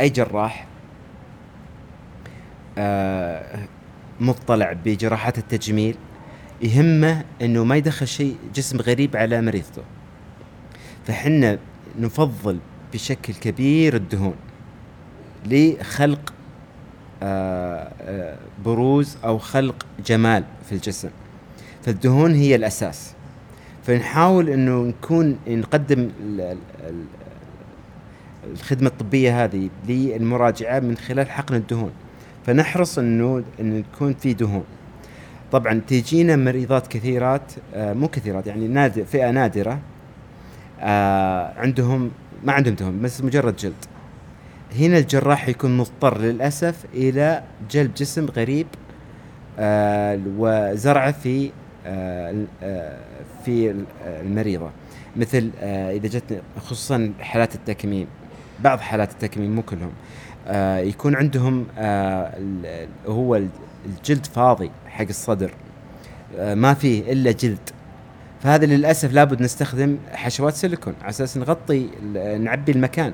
أي 0.00 0.08
جراح 0.08 0.66
آه 0.66 0.73
مطلع 4.20 4.72
بجراحات 4.84 5.38
التجميل 5.38 5.96
يهمه 6.62 7.24
إنه 7.42 7.64
ما 7.64 7.76
يدخل 7.76 8.06
شيء 8.06 8.36
جسم 8.54 8.80
غريب 8.80 9.16
على 9.16 9.40
مريضته. 9.40 9.82
فحنا 11.06 11.58
نفضل 11.98 12.58
بشكل 12.92 13.34
كبير 13.34 13.96
الدهون 13.96 14.34
لخلق 15.46 16.34
آه، 17.22 17.92
آه، 18.00 18.38
بروز 18.64 19.16
أو 19.24 19.38
خلق 19.38 19.86
جمال 20.06 20.44
في 20.68 20.72
الجسم. 20.72 21.10
فالدهون 21.82 22.34
هي 22.34 22.54
الأساس. 22.54 23.12
فنحاول 23.86 24.48
إنه 24.48 24.82
نكون 24.82 25.38
نقدم 25.48 26.10
الخدمة 28.52 28.88
الطبية 28.88 29.44
هذه 29.44 29.70
للمراجعة 29.88 30.80
من 30.80 30.96
خلال 30.96 31.30
حقن 31.30 31.54
الدهون. 31.54 31.90
فنحرص 32.46 32.98
إنه 32.98 33.42
انه 33.60 33.76
يكون 33.76 34.14
في 34.14 34.34
دهون. 34.34 34.64
طبعا 35.52 35.80
تجينا 35.88 36.36
مريضات 36.36 36.86
كثيرات 36.86 37.52
آه 37.74 37.92
مو 37.92 38.08
كثيرات 38.08 38.46
يعني 38.46 38.68
نادر 38.68 39.04
فئة 39.04 39.30
نادرة 39.30 39.78
آه 40.80 41.52
عندهم 41.56 42.10
ما 42.44 42.52
عندهم 42.52 42.74
دهون 42.74 43.02
بس 43.02 43.22
مجرد 43.22 43.56
جلد. 43.56 43.84
هنا 44.78 44.98
الجراح 44.98 45.48
يكون 45.48 45.76
مضطر 45.76 46.18
للأسف 46.18 46.84
إلى 46.94 47.42
جلب 47.70 47.94
جسم 47.94 48.26
غريب 48.26 48.66
آه 49.58 50.20
وزرعه 50.38 51.12
في 51.12 51.50
آه 51.86 52.44
آه 52.62 52.98
في 53.44 53.84
المريضة. 54.06 54.70
مثل 55.16 55.50
آه 55.60 55.92
إذا 55.92 56.08
جت 56.08 56.42
خصوصا 56.58 57.12
حالات 57.20 57.54
التكميم 57.54 58.06
بعض 58.60 58.78
حالات 58.80 59.12
التكميم 59.12 59.54
مو 59.54 59.62
كلهم. 59.62 59.92
آه 60.46 60.78
يكون 60.78 61.14
عندهم 61.14 61.66
آه 61.78 62.38
هو 63.06 63.40
الجلد 63.86 64.26
فاضي 64.26 64.70
حق 64.86 65.06
الصدر 65.08 65.50
آه 66.38 66.54
ما 66.54 66.74
فيه 66.74 67.12
إلا 67.12 67.32
جلد. 67.32 67.70
فهذا 68.42 68.66
للأسف 68.66 69.12
لابد 69.12 69.42
نستخدم 69.42 69.98
حشوات 70.12 70.54
سيليكون 70.54 70.94
على 71.00 71.10
أساس 71.10 71.36
نغطي 71.36 71.88
نعبي 72.38 72.72
المكان. 72.72 73.12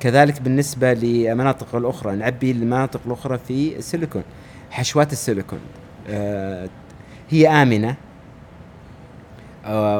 كذلك 0.00 0.42
بالنسبة 0.42 0.92
لمناطق 0.92 1.74
الأخرى 1.74 2.16
نعبي 2.16 2.50
المناطق 2.50 3.00
الأخرى 3.06 3.38
في 3.38 3.82
سيليكون 3.82 4.22
حشوات 4.70 5.12
السيليكون. 5.12 5.58
هي 7.30 7.48
آمنة 7.48 7.96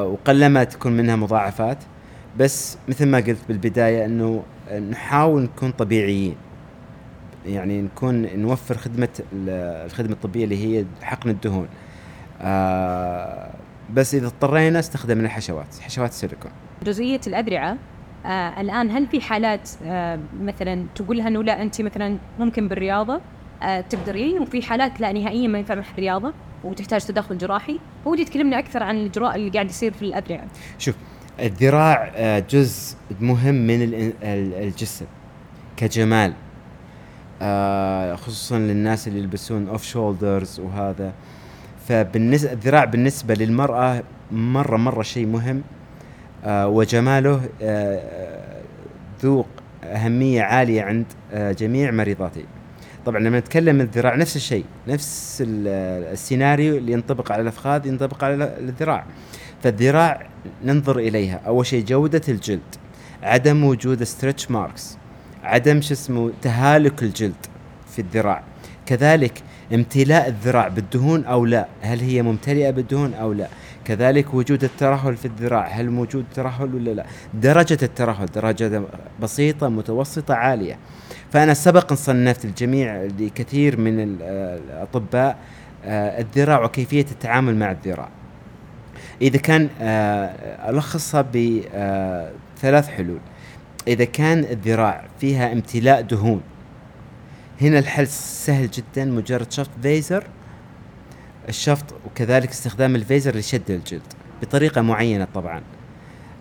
وقلما 0.05 0.63
تكون 0.63 0.91
منها 0.91 1.15
مضاعفات 1.15 1.77
بس 2.37 2.77
مثل 2.87 3.05
ما 3.05 3.17
قلت 3.17 3.39
بالبداية 3.47 4.05
إنه 4.05 4.43
نحاول 4.89 5.41
نكون 5.41 5.71
طبيعيين. 5.71 6.35
يعني 7.49 7.81
نكون 7.81 8.39
نوفر 8.39 8.77
خدمة 8.77 9.09
الخدمة 9.33 10.13
الطبية 10.13 10.43
اللي 10.43 10.65
هي 10.65 10.85
حقن 11.01 11.29
الدهون. 11.29 11.67
آه 12.41 13.49
بس 13.93 14.15
إذا 14.15 14.27
اضطرينا 14.27 14.79
استخدمنا 14.79 15.25
الحشوات 15.25 15.75
حشوات 15.81 16.09
السيليكون. 16.09 16.51
جزئيه 16.85 17.21
الأدرعة 17.27 17.77
آه 18.25 18.61
الآن 18.61 18.91
هل 18.91 19.07
في 19.07 19.21
حالات 19.21 19.69
آه 19.85 20.19
مثلا 20.41 20.85
تقول 20.95 21.17
لها 21.17 21.27
إنه 21.27 21.43
لا 21.43 21.61
انت 21.61 21.81
مثلا 21.81 22.17
ممكن 22.39 22.67
بالرياضة 22.67 23.21
آه 23.63 23.81
تقدرين؟ 23.81 24.41
وفي 24.41 24.61
حالات 24.61 25.01
لا 25.01 25.11
نهائيا 25.11 25.47
ما 25.47 25.57
ينفع 25.57 25.75
معها 25.75 25.91
الرياضه 25.93 26.33
وتحتاج 26.63 27.05
تدخل 27.05 27.37
جراحي. 27.37 27.79
فودي 28.05 28.25
تكلمنا 28.25 28.59
أكثر 28.59 28.83
عن 28.83 28.97
الإجراء 28.97 29.35
اللي 29.35 29.49
قاعد 29.49 29.69
يصير 29.69 29.93
في 29.93 30.01
الأدرعة. 30.01 30.47
شوف 30.77 30.95
الذراع 31.39 32.11
آه، 32.15 32.39
جزء 32.49 32.97
مهم 33.21 33.55
من 33.55 34.11
الجسم 34.23 35.05
كجمال. 35.77 36.33
آه، 37.41 38.15
خصوصا 38.15 38.59
للناس 38.59 39.07
اللي 39.07 39.19
يلبسون 39.19 39.67
off 39.67 39.83
shoulders 39.83 40.59
وهذا. 40.59 41.13
فبالنسبه 41.87 42.51
الذراع 42.51 42.85
بالنسبة 42.85 43.33
للمرأة 43.33 44.03
مرة 44.31 44.77
مرة 44.77 45.01
شيء 45.01 45.25
مهم 45.27 45.61
آه 46.45 46.67
وجماله 46.67 47.41
آه 47.61 48.61
ذو 49.23 49.45
أهمية 49.83 50.41
عالية 50.41 50.81
عند 50.81 51.05
جميع 51.33 51.91
مريضاتي 51.91 52.45
طبعا 53.05 53.19
لما 53.19 53.39
نتكلم 53.39 53.81
الذراع 53.81 54.15
نفس 54.15 54.35
الشيء 54.35 54.65
نفس 54.87 55.43
السيناريو 55.47 56.77
اللي 56.77 56.91
ينطبق 56.91 57.31
على 57.31 57.41
الأفخاذ 57.41 57.85
ينطبق 57.87 58.23
على 58.23 58.57
الذراع. 58.59 59.05
فالذراع 59.63 60.27
ننظر 60.63 60.99
إليها. 60.99 61.41
أول 61.47 61.65
شيء 61.65 61.85
جودة 61.85 62.21
الجلد 62.29 62.75
عدم 63.23 63.63
وجود 63.63 64.03
stretch 64.03 64.51
marks 64.51 64.97
عدم 65.43 65.81
شو 65.81 65.93
اسمه 65.93 66.31
تهالك 66.41 67.03
الجلد 67.03 67.45
في 67.91 67.99
الذراع. 67.99 68.43
كذلك 68.85 69.43
امتلاء 69.73 70.27
الذراع 70.27 70.67
بالدهون 70.67 71.25
أو 71.25 71.45
لا 71.45 71.67
هل 71.81 71.99
هي 71.99 72.21
ممتلئة 72.21 72.69
بالدهون 72.69 73.13
أو 73.13 73.33
لا؟ 73.33 73.47
كذلك 73.85 74.33
وجود 74.33 74.63
الترهل 74.63 75.17
في 75.17 75.25
الذراع 75.25 75.67
هل 75.67 75.89
موجود 75.89 76.25
ترهل 76.35 76.75
ولا 76.75 76.91
لا؟ 76.91 77.05
درجة 77.33 77.77
الترهل 77.83 78.25
درجة 78.25 78.81
بسيطة 79.21 79.69
متوسطة 79.69 80.33
عالية. 80.33 80.77
فأنا 81.31 81.53
سبق 81.53 81.93
صنفت 81.93 82.45
الجميع 82.45 83.03
لكثير 83.19 83.79
من 83.79 83.99
الأطباء 84.21 85.37
آه، 85.85 86.21
الذراع 86.21 86.63
وكيفية 86.63 87.05
التعامل 87.11 87.55
مع 87.55 87.71
الذراع. 87.71 88.09
إذا 89.21 89.37
كان 89.37 89.69
آه، 89.81 90.69
ألخصها 90.69 91.21
بثلاث 91.21 92.89
آه، 92.89 92.91
حلول. 92.91 93.19
إذا 93.89 94.05
كان 94.05 94.39
الذراع 94.39 95.07
فيها 95.19 95.51
امتلاء 95.53 96.01
دهون. 96.01 96.41
هنا 97.61 97.79
الحل 97.79 98.07
سهل 98.07 98.69
جدا 98.71 99.05
مجرد 99.05 99.51
شفط 99.51 99.69
فيزر. 99.81 100.23
الشفط 101.49 101.85
وكذلك 102.05 102.49
استخدام 102.49 102.95
الفيزر 102.95 103.35
لشد 103.35 103.71
الجلد 103.71 104.01
بطريقة 104.41 104.81
معينة 104.81 105.27
طبعا. 105.33 105.61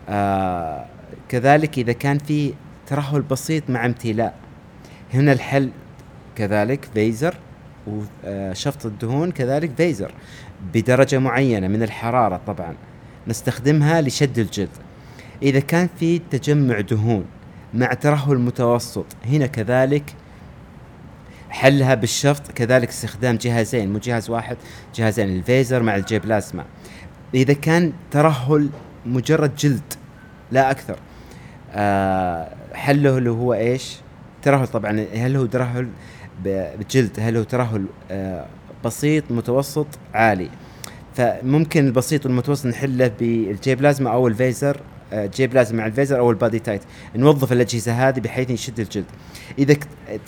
آه 0.09 0.87
كذلك 1.28 1.78
إذا 1.78 1.93
كان 1.93 2.19
في 2.19 2.55
ترهل 2.87 3.23
بسيط 3.23 3.71
مع 3.71 3.87
امتلاء. 3.87 4.35
هنا 5.14 5.33
الحل 5.33 5.71
كذلك 6.37 6.88
فيزر 6.95 7.35
وشفط 7.87 8.87
الدهون 8.87 9.31
كذلك 9.31 9.71
فيزر 9.76 10.12
بدرجة 10.75 11.19
معينة 11.19 11.69
من 11.69 11.83
الحرارة 11.83 12.40
طبعا. 12.47 12.75
نستخدمها 13.26 14.00
لشد 14.00 14.38
الجلد. 14.38 14.69
إذا 15.43 15.61
كان 15.61 15.88
في 15.99 16.21
تجمع 16.31 16.81
دهون 16.81 17.25
مع 17.75 17.95
ترهل 17.95 18.39
متوسط 18.39 19.07
هنا 19.27 19.47
كذلك 19.47 20.15
حلها 21.51 21.95
بالشفط 21.95 22.53
كذلك 22.53 22.89
استخدام 22.89 23.37
جهازين 23.37 23.93
مو 23.93 23.99
جهاز 23.99 24.31
واحد 24.31 24.57
جهازين 24.95 25.29
ال 25.29 25.38
Vaser 25.38 25.83
مع 25.83 25.97
ال 25.97 26.04
J-Plasma 26.04 26.65
إذا 27.35 27.53
كان 27.53 27.93
ترهل 28.11 28.69
مجرد 29.07 29.57
جلد 29.57 29.95
لا 30.51 30.71
أكثر. 30.71 30.97
آه 31.73 32.55
حله 32.75 33.19
اللي 33.19 33.31
هو 33.31 33.55
إيش؟ 33.55 33.97
ترهل 34.43 34.67
طبعا. 34.67 35.07
هل 35.15 35.37
هو 35.37 35.47
ترهل 35.47 35.89
بجلد؟ 36.45 37.21
هل 37.21 37.37
هو 37.37 37.43
ترهل 37.43 37.87
آه 38.11 38.47
بسيط 38.85 39.25
متوسط؟ 39.31 39.87
عالي. 40.15 40.51
فممكن 41.15 41.87
البسيط 41.87 42.27
والمتوسط 42.27 42.67
نحله 42.67 43.09
بال 43.21 43.38
J-Plasma 43.38 44.11
أو 44.11 44.29
ال 44.29 44.36
Vaser. 44.36 44.81
J-Plasma 45.12 45.77
مع 45.77 45.87
ال 45.87 45.92
Vaser 45.92 46.19
أو 46.19 46.31
ال 46.31 46.59
BodyTite. 46.59 46.83
نوظف 47.17 47.53
الأجهزة 47.53 48.09
هذه 48.09 48.21
بحيث 48.21 48.50
يشد 48.50 48.81
الجلد. 48.81 49.05
إذا 49.59 49.77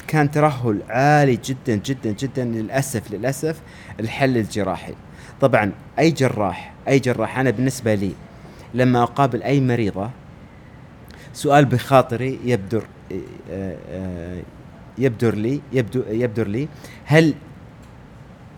كان 0.09 0.31
ترهل 0.31 0.83
عالي 0.89 1.39
جدا 1.45 1.77
جدا 1.77 2.11
جدا 2.11 2.45
للأسف 2.45 3.11
للأسف 3.11 3.61
الحل 4.01 4.37
الجراحي. 4.37 4.95
طبعا 5.41 5.73
أي 5.99 6.11
جراح 6.11 6.73
أي 6.89 6.99
جراح 6.99 7.39
أنا 7.39 7.51
بالنسبة 7.51 7.95
لي 7.95 8.13
لما 8.75 9.03
أقابل 9.03 9.43
أي 9.43 9.61
مريضة 9.61 10.11
سؤال 11.33 11.65
بخاطري 11.65 12.39
يبدر 12.45 12.85
آه، 13.51 13.77
آه، 13.91 14.43
يبدر 14.99 15.35
لي 15.35 15.61
يبدو 15.73 16.03
يبدر 16.09 16.49
لي 16.49 16.69
هل 17.05 17.35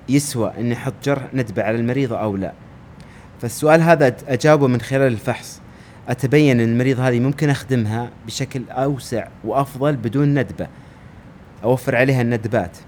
يسوى 0.09 0.53
إني 0.59 0.75
أحط 0.75 0.95
جرح 1.05 1.35
ندبه 1.35 1.63
على 1.63 1.77
المريضة 1.77 2.17
أو 2.17 2.37
لا. 2.37 2.53
فالسؤال 3.41 3.81
هذا 3.83 4.17
أجاوبه 4.29 4.67
من 4.67 4.81
خلال 4.81 5.13
الفحص. 5.13 5.61
أتبين 6.09 6.61
أن 6.61 6.69
المريض 6.69 7.01
هذه 7.01 7.21
ممكن 7.21 7.51
أخدمها 7.51 8.11
بشكل 8.27 8.63
أوسع 8.71 9.29
وأفضل 9.45 9.97
بدون 9.97 10.39
ندبة. 10.39 10.69
أوفر 11.65 11.97
عليها 11.97 12.23
الندبات. 12.23 12.79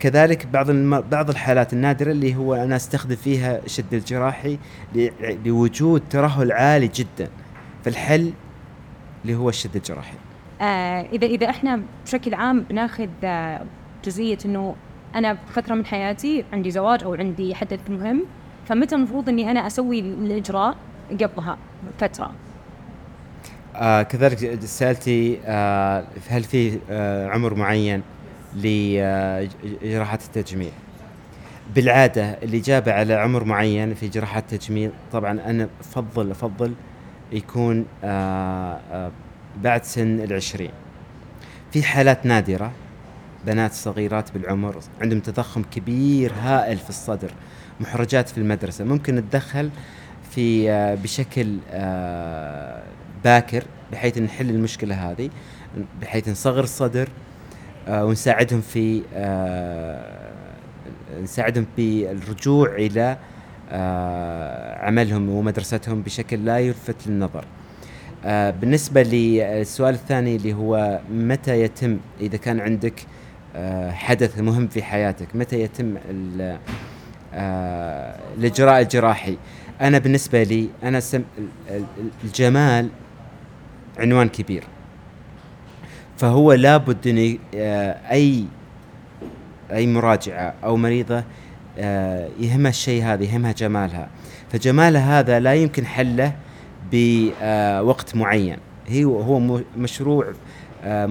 كذلك 0.00 0.46
بعض 0.46 0.70
الم... 0.70 1.00
بعض 1.00 1.30
الحالات 1.30 1.72
النادرة 1.72 2.10
اللي 2.10 2.34
هو 2.34 2.54
أنا 2.54 2.76
أستخدم 2.76 3.16
فيها 3.16 3.64
الشد 3.64 3.94
الجراحي 3.94 4.58
ل... 4.94 5.08
لوجود 5.44 6.02
ترهل 6.10 6.52
عالي 6.52 6.88
جدا. 6.94 7.30
فالحل 7.84 8.32
اللي 9.24 9.34
هو 9.34 9.48
الشد 9.48 9.76
الجراحي. 9.76 10.16
آه 10.60 11.02
إذا 11.12 11.26
إذا 11.26 11.50
إحنا 11.50 11.80
بشكل 12.04 12.34
عام 12.34 12.60
بناخذ 12.60 13.08
آه 13.24 13.62
جزئية 14.04 14.38
إنه 14.44 14.76
أنا 15.14 15.32
بفترة 15.32 15.74
من 15.74 15.86
حياتي 15.86 16.44
عندي 16.52 16.70
زواج 16.70 17.04
أو 17.04 17.14
عندي 17.14 17.54
حدث 17.54 17.90
مهم 17.90 18.24
فمتى 18.66 18.94
المفروض 18.94 19.28
إني 19.28 19.50
أنا 19.50 19.66
أسوي 19.66 20.00
الإجراء 20.00 20.76
قبلها؟ 21.10 21.58
فتره 21.98 22.30
آه 23.76 24.02
كذلك 24.02 24.64
سألتي 24.64 25.38
آه 25.46 26.04
هل 26.28 26.44
في 26.44 26.78
آه 26.90 27.28
عمر 27.28 27.54
معين 27.54 28.02
لجراحات 28.56 30.22
التجميل؟ 30.24 30.72
بالعادة 31.74 32.30
الاجابه 32.42 32.92
على 32.92 33.14
عمر 33.14 33.44
معين 33.44 33.94
في 33.94 34.08
جراحات 34.08 34.52
التجميل 34.52 34.90
طبعا 35.12 35.40
أنا 35.46 35.68
أفضل 35.80 36.30
أفضل 36.30 36.74
يكون 37.32 37.86
آه 38.04 38.80
آه 38.92 39.10
بعد 39.62 39.84
سن 39.84 40.20
العشرين. 40.20 40.70
في 41.72 41.82
حالات 41.82 42.26
نادرة 42.26 42.72
بنات 43.46 43.72
صغيرات 43.72 44.32
بالعمر 44.32 44.76
عندهم 45.00 45.20
تضخم 45.20 45.62
كبير 45.62 46.32
هائل 46.42 46.78
في 46.78 46.90
الصدر 46.90 47.30
محرجات 47.80 48.28
في 48.28 48.38
المدرسة 48.38 48.84
ممكن 48.84 49.14
نتدخل 49.14 49.70
في 50.30 50.70
آه 50.70 50.94
بشكل 50.94 51.58
باكر 53.26 53.64
بحيث 53.92 54.18
نحل 54.18 54.50
المشكلة 54.50 54.94
هذه 55.10 55.30
بحيث 56.00 56.28
نصغر 56.28 56.62
الصدر 56.64 57.08
آه 57.88 58.04
ونساعدهم 58.04 58.60
في 58.60 59.02
آه 59.14 60.32
نساعدهم 61.22 61.66
في 61.76 62.10
الرجوع 62.10 62.74
إلى 62.74 63.16
آه 63.70 64.84
عملهم 64.84 65.28
ومدرستهم 65.28 66.02
بشكل 66.02 66.44
لا 66.44 66.58
يلفت 66.58 67.06
للنظر. 67.06 67.44
بالنسبة 68.60 69.02
للسؤال 69.02 69.94
الثاني 69.94 70.36
اللي 70.36 70.54
هو 70.54 71.00
متى 71.10 71.60
يتم 71.60 71.98
إذا 72.20 72.36
كان 72.36 72.60
عندك 72.60 72.94
حدث 73.90 74.38
مهم 74.38 74.68
في 74.68 74.82
حياتك 74.82 75.36
متى 75.36 75.60
يتم 75.60 75.94
الإجراء 78.38 78.80
الجراحي 78.80 79.36
أنا 79.80 79.98
بالنسبة 79.98 80.42
لي 80.42 80.68
أنا 80.82 81.00
الجمال 82.24 82.88
عنوان 83.98 84.28
كبير. 84.28 84.64
فهو 86.16 86.52
لابد 86.52 87.06
إن 87.06 87.38
آه، 87.54 88.12
اي 88.12 88.44
أي 89.72 89.86
مراجعة 89.86 90.54
أو 90.64 90.76
مريضة 90.76 91.24
آه، 91.78 92.28
يهمها 92.40 92.70
الشيء 92.70 93.04
هذا 93.04 93.24
يهمها 93.24 93.52
جمالها. 93.52 94.08
فجمالها 94.52 95.18
هذا 95.18 95.40
لا 95.40 95.54
يمكن 95.54 95.86
حله 95.86 96.32
بوقت 96.92 98.16
معين. 98.16 98.56
هي 98.86 99.04
هو 99.04 99.60
مشروع 99.76 100.32
آه، 100.84 101.06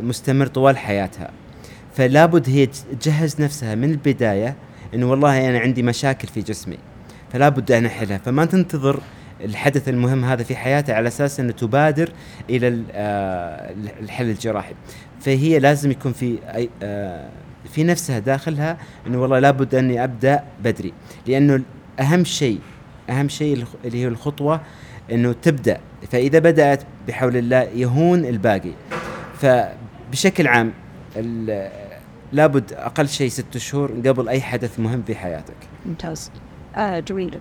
مستمر 0.00 0.46
طوال 0.46 0.78
حياتها. 0.78 1.30
فلا 1.94 2.26
بد 2.26 2.48
هي 2.48 2.66
تجهز 2.66 3.40
نفسها 3.40 3.74
من 3.74 3.90
البداية 3.90 4.54
انه 4.94 5.10
والله 5.10 5.50
أنا 5.50 5.58
عندي 5.58 5.82
مشاكل 5.82 6.28
في 6.28 6.40
جسمي. 6.40 6.78
فلا 7.32 7.48
بد 7.48 7.72
أن 7.72 7.86
أحلها. 7.86 8.18
فما 8.18 8.44
تنتظر 8.44 9.00
الحدث 9.44 9.88
المهم 9.88 10.24
هذا 10.24 10.42
في 10.42 10.56
حياتها 10.56 10.94
على 10.94 11.08
أساس 11.08 11.40
أنه 11.40 11.52
تبادر 11.52 12.10
إلى 12.50 12.82
آه، 12.92 13.74
الحل 14.00 14.30
الجراحي 14.30 14.74
فهي 15.20 15.58
لازم 15.58 15.90
يكون 15.90 16.12
في 16.12 16.38
آه، 16.82 17.28
في 17.72 17.84
نفسها 17.84 18.18
داخلها 18.18 18.78
إنه 19.06 19.22
والله 19.22 19.38
لابد 19.38 19.74
أني 19.74 20.04
أبدأ 20.04 20.44
بدري. 20.64 20.92
لأنه 21.26 21.62
أهم 22.00 22.24
شيء 22.24 22.58
أهم 23.10 23.28
شيء 23.28 23.64
اللي 23.84 24.02
هي 24.02 24.08
الخطوة 24.08 24.60
إنه 25.12 25.32
تبدأ. 25.32 25.80
فإذا 26.10 26.38
بدأت 26.38 26.82
بحول 27.08 27.36
الله 27.36 27.62
يهون 27.62 28.24
الباقي. 28.24 28.72
فبشكل 29.40 30.46
عام 30.46 30.72
لابد 32.32 32.72
أقل 32.72 33.08
شيء 33.08 33.28
ست 33.28 33.58
شهور 33.58 33.90
قبل 34.06 34.28
أي 34.28 34.40
حدث 34.40 34.80
مهم 34.80 35.02
في 35.06 35.14
حياتك. 35.14 35.56
ممتاز. 35.86 36.30
آه 36.76 37.00
جميل. 37.00 37.38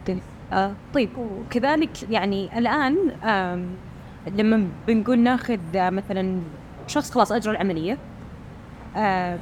طيب 0.93 1.09
وكذلك 1.17 2.09
يعني 2.11 2.57
الآن 2.57 2.97
آه 3.23 3.65
لما 4.31 4.67
بنقول 4.87 5.19
ناخذ 5.19 5.59
مثلا 5.75 6.39
شخص 6.87 7.11
خلاص 7.11 7.31
أجرى 7.31 7.51
العملية 7.51 7.97
آه 8.95 9.39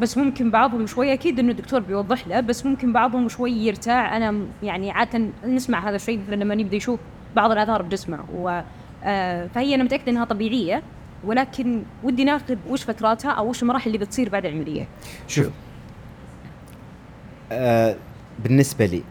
بس 0.00 0.18
ممكن 0.18 0.50
بعضهم 0.50 0.86
شوي 0.86 1.12
أكيد 1.12 1.38
إنه 1.38 1.50
الدكتور 1.50 1.80
بيوضح 1.80 2.28
له 2.28 2.40
بس 2.40 2.66
ممكن 2.66 2.92
بعضهم 2.92 3.28
شوي 3.28 3.52
يرتاع 3.52 4.16
أنا 4.16 4.46
يعني 4.62 4.90
عادة 4.90 5.28
نسمع 5.46 5.88
هذا 5.88 5.96
الشيء 5.96 6.20
لما 6.28 6.54
نبدا 6.54 6.76
يشوف 6.76 7.00
بعض 7.36 7.50
الآثار 7.50 7.82
بجسمه 7.82 8.24
و 8.34 8.62
آه 9.04 9.46
فهي 9.46 9.74
أنا 9.74 9.84
متأكدة 9.84 10.12
إنها 10.12 10.24
طبيعية 10.24 10.82
ولكن 11.24 11.82
ودي 12.02 12.24
ناخذ 12.24 12.56
وش 12.68 12.84
فتراتها 12.84 13.30
أو 13.30 13.48
وش 13.48 13.62
المراحل 13.62 13.86
اللي 13.86 13.98
بتصير 13.98 14.28
بعد 14.28 14.46
العملية. 14.46 14.88
شوف 15.28 15.50
آه 17.52 17.96
بالنسبة 18.44 18.86
لي 18.86 19.02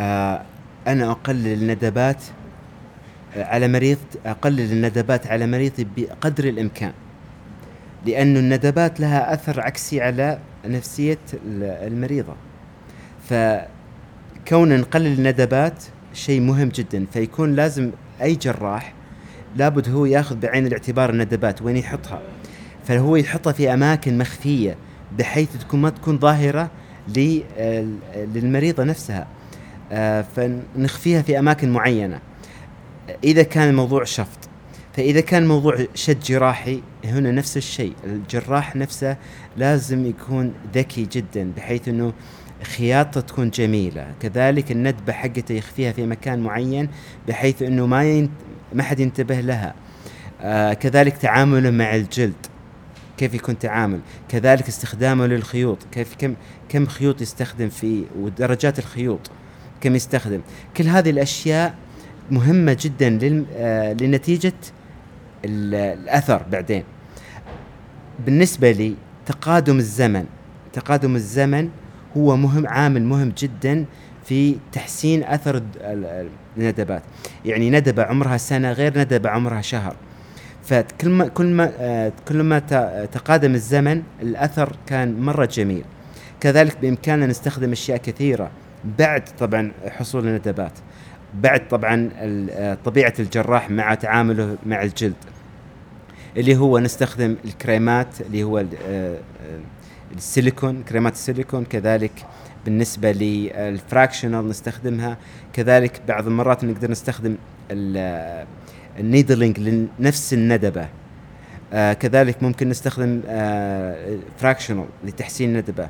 آه 0.00 0.42
أنا 0.86 1.10
أقلل 1.10 1.62
الندبات 1.62 2.22
آه، 3.36 3.44
على 3.44 3.68
مريض 3.68 3.98
أقلل 4.26 4.72
الندبات 4.72 5.26
على 5.26 5.46
مريضي 5.46 5.86
بقدر 5.96 6.44
الإمكان 6.44 6.92
لأن 8.06 8.36
الندبات 8.36 9.00
لها 9.00 9.34
أثر 9.34 9.60
عكسي 9.60 10.00
على 10.00 10.38
نفسية 10.64 11.18
المريضة. 11.60 12.34
فكون 13.28 14.80
نقلل 14.80 15.18
الندبات 15.18 15.84
شيء 16.12 16.40
مهم 16.40 16.68
جدا 16.68 17.06
فيكون 17.12 17.54
لازم 17.54 17.90
أي 18.22 18.34
جراح 18.34 18.92
لابد 19.56 19.88
هو 19.88 20.06
يأخذ 20.06 20.36
بعين 20.36 20.66
الاعتبار 20.66 21.10
الندبات 21.10 21.62
وين 21.62 21.76
يحطها. 21.76 22.20
فهو 22.84 23.16
يحطها 23.16 23.52
في 23.52 23.74
أماكن 23.74 24.18
مخفية 24.18 24.76
بحيث 25.18 25.56
تكون 25.56 25.80
ما 25.80 25.90
تكون 25.90 26.18
ظاهرة 26.18 26.70
للمريضة 28.16 28.84
نفسها. 28.84 29.20
آه، 29.20 29.35
فنخفيها 30.36 31.22
في 31.22 31.38
أماكن 31.38 31.72
معينة. 31.72 32.20
إذا 33.24 33.42
كان 33.42 33.68
الموضوع 33.68 34.04
شفط 34.04 34.38
فإذا 34.96 35.20
كان 35.20 35.46
موضوع 35.46 35.86
شد 35.94 36.20
جراحي 36.20 36.82
هنا 37.04 37.30
نفس 37.32 37.56
الشيء. 37.56 37.92
الجراح 38.04 38.76
نفسه 38.76 39.16
لازم 39.56 40.06
يكون 40.06 40.52
ذكي 40.74 41.06
جدا 41.12 41.52
بحيث 41.56 41.88
أنه 41.88 42.12
خياطة 42.62 43.20
تكون 43.20 43.50
جميلة. 43.50 44.14
كذلك 44.20 44.72
الندبة 44.72 45.12
حقته 45.12 45.52
يخفيها 45.52 45.92
في 45.92 46.06
مكان 46.06 46.40
معين 46.40 46.88
بحيث 47.28 47.62
أنه 47.62 47.86
ما 47.86 48.04
ينت... 48.04 48.30
ما 48.72 48.82
حد 48.82 49.00
ينتبه 49.00 49.40
لها. 49.40 49.74
آه 50.40 50.72
كذلك 50.72 51.16
تعامله 51.16 51.70
مع 51.70 51.94
الجلد. 51.94 52.46
كيف 53.16 53.34
يكون 53.34 53.58
تعامل؟ 53.58 54.00
كذلك 54.28 54.68
استخدامه 54.68 55.26
للخيوط. 55.26 55.78
كيف 55.92 56.14
كم 56.18 56.34
كم 56.68 56.86
خيوط 56.86 57.20
يستخدم 57.22 57.68
فيه 57.68 58.04
ودرجات 58.18 58.78
الخيوط. 58.78 59.30
كم 59.80 59.94
يستخدم 59.94 60.40
كل 60.76 60.84
هذه 60.84 61.10
الأشياء 61.10 61.74
مهمة 62.30 62.76
جدا. 62.80 63.44
آه 63.56 63.92
لنتيجة 63.92 64.52
الأثر 65.44 66.42
بعدين. 66.52 66.84
بالنسبة 68.26 68.70
لي 68.70 68.94
تقادم 69.26 69.78
الزمن 69.78 70.24
تقادم 70.72 71.16
الزمن 71.16 71.68
هو 72.16 72.36
مهم 72.36 72.66
عامل 72.66 73.02
مهم 73.04 73.32
جدا 73.38 73.84
في 74.24 74.56
تحسين 74.72 75.24
أثر 75.24 75.62
الندبات. 76.56 77.02
يعني 77.44 77.70
ندبة 77.70 78.02
عمرها 78.02 78.36
سنة 78.36 78.72
غير 78.72 78.98
ندبة 78.98 79.30
عمرها 79.30 79.60
شهر. 79.60 79.96
فكل 80.64 81.08
ما 81.08 81.28
كل 81.28 81.46
ما 81.46 81.72
آه، 81.78 82.12
كل 82.28 82.42
ما 82.42 82.58
تقادم 83.12 83.54
الزمن 83.54 84.02
الأثر 84.22 84.76
كان 84.86 85.20
مرة 85.20 85.44
جميل. 85.44 85.84
كذلك 86.40 86.78
بإمكاننا 86.82 87.26
نستخدم 87.26 87.72
أشياء 87.72 87.98
كثيرة. 87.98 88.50
بعد 88.98 89.24
طبعا 89.38 89.72
حصول 89.88 90.28
الندبات 90.28 90.72
بعد 91.34 91.68
طبعا 91.68 92.10
آه، 92.50 92.78
طبيعة 92.84 93.12
الجراح 93.18 93.70
مع 93.70 93.94
تعامله 93.94 94.56
مع 94.66 94.82
الجلد 94.82 95.14
اللي 96.36 96.56
هو 96.56 96.78
نستخدم 96.78 97.36
الكريمات 97.44 98.20
اللي 98.20 98.42
هو 98.44 98.64
آه، 98.88 99.18
السيليكون 100.16 100.82
كريمات 100.82 101.12
السيليكون 101.12 101.64
كذلك 101.64 102.26
بالنسبة 102.64 103.12
لل 103.12 103.35
fractional 103.35 104.48
نستخدمها 104.48 105.16
كذلك 105.52 106.02
بعض 106.08 106.26
المرات 106.26 106.64
نقدر 106.64 106.90
نستخدم 106.90 107.36
ال 108.98 109.05
needling 109.05 109.60
لنفس 109.98 110.34
الندبة 110.34 110.88
آه 111.72 111.92
كذلك 111.92 112.42
ممكن 112.42 112.68
نستخدم 112.68 113.20
آه 113.28 114.18
fractional 114.38 114.86
لتحسين 115.04 115.50
الندبة. 115.50 115.88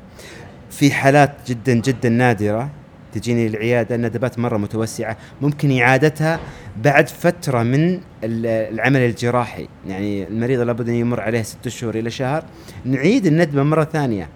في 0.69 0.91
حالات 0.91 1.31
جدا 1.47 1.73
جدا 1.73 2.09
نادرة 2.09 2.69
تجيني 3.13 3.47
العيادة 3.47 3.95
الندبات 3.95 4.39
مرة 4.39 4.57
متوسعة. 4.57 5.17
ممكن 5.41 5.79
إعادتها 5.79 6.39
بعد 6.83 7.09
فترة 7.09 7.63
من 7.63 7.99
العمل 8.23 8.99
الجراحي. 8.99 9.67
يعني 9.87 10.27
المريض 10.27 10.59
لابد 10.59 10.89
أن 10.89 10.95
يمر 10.95 11.21
عليه 11.21 11.41
ست 11.41 11.67
شهور 11.67 11.95
إلى 11.95 12.09
شهر. 12.09 12.43
نعيد 12.85 13.25
الندبة 13.25 13.63
مرة 13.63 13.83
ثانية 13.83 14.29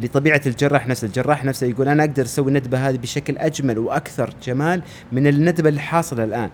لطبيعة 0.00 0.40
الجراح 0.46 0.86
نفسه. 0.88 1.06
الجراح 1.06 1.44
نفسه 1.44 1.66
يقول 1.66 1.88
أنا 1.88 2.04
أقدر 2.04 2.22
أسوي 2.22 2.48
الندبة 2.48 2.88
هذه 2.88 2.96
بشكل 2.96 3.38
أجمل 3.38 3.78
وأكثر 3.78 4.34
جمال 4.42 4.82
من 5.12 5.26
الندبة 5.26 5.68
اللي 5.68 5.80
حاصله 5.80 6.24
الآن. 6.24 6.50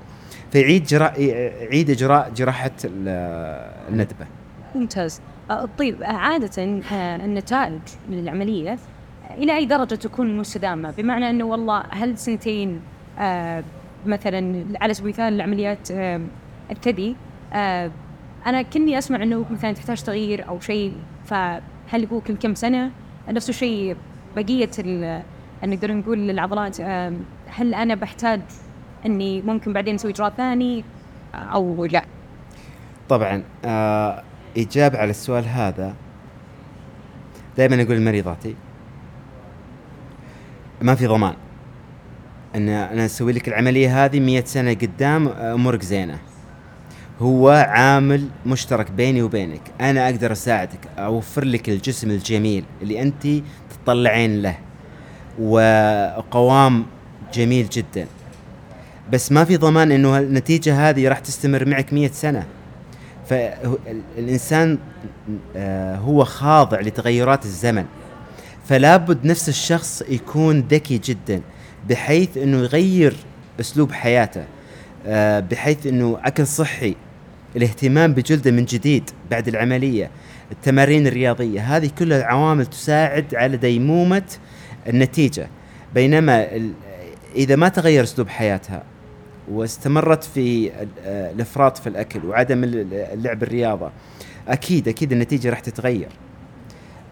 فيعيد 0.52 0.84
جراء 0.84 1.20
يعيد 1.20 1.90
إجراء 1.90 2.32
جراحة 2.36 2.70
الندبة. 3.88 4.26
ممتاز. 4.74 5.20
طيب 5.78 5.96
عادة 6.02 6.62
أه، 6.92 7.16
النتائج 7.24 7.80
من 8.10 8.18
العملية 8.18 8.78
إلى 9.30 9.56
أي 9.56 9.66
درجة 9.66 9.94
تكون 9.94 10.36
مستدامة؟ 10.36 10.90
بمعنى 10.90 11.30
أنه 11.30 11.44
والله 11.44 11.82
هل 11.90 12.18
سنتين 12.18 12.80
آه 13.18 13.64
مثلا 14.06 14.64
على 14.80 14.94
سبيل 14.94 15.08
المثال 15.08 15.34
العمليات 15.34 15.90
آه 15.90 16.20
الثدي 16.70 17.16
آه 17.52 17.90
أنا 18.46 18.62
كني 18.62 18.98
أسمع 18.98 19.22
أنه 19.22 19.44
مثلا 19.50 19.72
تحتاج 19.72 20.02
تغيير 20.02 20.48
أو 20.48 20.60
شيء 20.60 20.92
فهل 21.24 22.02
يقول 22.02 22.20
كل 22.22 22.36
كم 22.36 22.54
سنة؟ 22.54 22.90
نفس 23.28 23.48
الشيء 23.48 23.96
بقية 24.36 24.70
نقدر 25.64 25.92
نقول 25.92 26.30
العضلات 26.30 26.80
آه 26.80 27.12
هل 27.46 27.74
أنا 27.74 27.94
بحتاج 27.94 28.40
أني 29.06 29.42
ممكن 29.42 29.72
بعدين 29.72 29.94
أسوي 29.94 30.10
إجراء 30.10 30.30
ثاني 30.30 30.84
أو 31.34 31.84
لا؟ 31.84 32.02
طبعا 33.08 33.42
آه 33.64 34.22
إجابة 34.56 34.98
على 34.98 35.10
السؤال 35.10 35.44
هذا 35.44 35.94
دائما 37.56 37.82
أقول 37.82 37.96
لمريضاتي 37.96 38.54
ما 40.82 40.94
في 40.94 41.06
ضمان. 41.06 41.34
إن 42.56 42.68
أنا 42.68 43.04
أسوي 43.04 43.32
لك 43.32 43.48
العملية 43.48 44.04
هذه 44.04 44.20
مية 44.20 44.44
سنة 44.44 44.74
قدام 44.74 45.28
أمورك 45.28 45.82
زينة. 45.82 46.18
هو 47.20 47.48
عامل 47.68 48.28
مشترك 48.46 48.90
بيني 48.90 49.22
وبينك. 49.22 49.60
أنا 49.80 50.04
أقدر 50.04 50.32
أساعدك 50.32 50.88
أوفر 50.98 51.44
لك 51.44 51.68
الجسم 51.68 52.10
الجميل 52.10 52.64
اللي 52.82 53.02
أنت 53.02 53.26
تطلعين 53.84 54.42
له. 54.42 54.58
وقوام 55.40 56.86
جميل 57.34 57.68
جدا. 57.68 58.06
بس 59.12 59.32
ما 59.32 59.44
في 59.44 59.56
ضمان 59.56 59.92
إنه 59.92 60.18
النتيجة 60.18 60.88
هذه 60.88 61.08
راح 61.08 61.18
تستمر 61.18 61.68
معك 61.68 61.92
مية 61.92 62.08
سنة. 62.08 62.46
فالانسان 63.26 64.78
آه، 65.56 65.96
هو 65.96 66.24
خاضع 66.24 66.80
لتغيرات 66.80 67.44
الزمن. 67.44 67.84
فلا 68.68 68.96
بد 68.96 69.26
نفس 69.26 69.48
الشخص 69.48 70.02
يكون 70.08 70.60
ذكي 70.60 70.98
جدا 70.98 71.40
بحيث 71.88 72.36
إنه 72.36 72.58
يغير 72.58 73.16
أسلوب 73.60 73.92
حياته 73.92 74.44
آه، 75.06 75.40
بحيث 75.40 75.86
إنه 75.86 76.18
أكل 76.24 76.46
صحي 76.46 76.94
الاهتمام 77.56 78.12
بجلده 78.12 78.50
من 78.50 78.64
جديد 78.64 79.10
بعد 79.30 79.48
العملية 79.48 80.10
التمارين 80.52 81.06
الرياضية 81.06 81.76
هذه 81.76 81.90
كلها 81.98 82.24
عوامل 82.24 82.66
تساعد 82.66 83.34
على 83.34 83.56
ديمومة 83.56 84.22
النتيجة. 84.88 85.48
بينما 85.94 86.48
إذا 87.36 87.56
ما 87.56 87.68
تغير 87.68 88.02
أسلوب 88.02 88.28
حياتها 88.28 88.82
واستمرت 89.50 90.24
في 90.24 90.70
آه، 91.04 91.32
الإفراط 91.32 91.78
في 91.78 91.88
الأكل 91.88 92.26
وعدم 92.26 92.64
اللعب 92.64 93.42
الرياضة 93.42 93.90
أكيد 94.48 94.88
أكيد 94.88 95.12
النتيجة 95.12 95.50
راح 95.50 95.60
تتغير. 95.60 96.08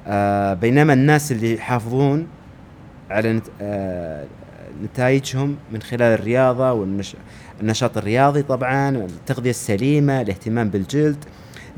آه 0.07 0.55
بينما 0.55 0.93
الناس 0.93 1.33
اللي 1.33 1.55
يحافظون 1.55 2.27
على 3.11 3.41
آه 3.61 4.25
نتائجهم 4.85 5.57
من 5.73 5.83
خلال 5.83 6.03
الرياضة 6.03 6.73
والنشاط 6.73 7.97
الرياضي 7.97 8.43
طبعا 8.43 8.89
التغذية 8.89 9.51
السليمة 9.51 10.21
الاهتمام 10.21 10.69
بالجلد 10.69 11.25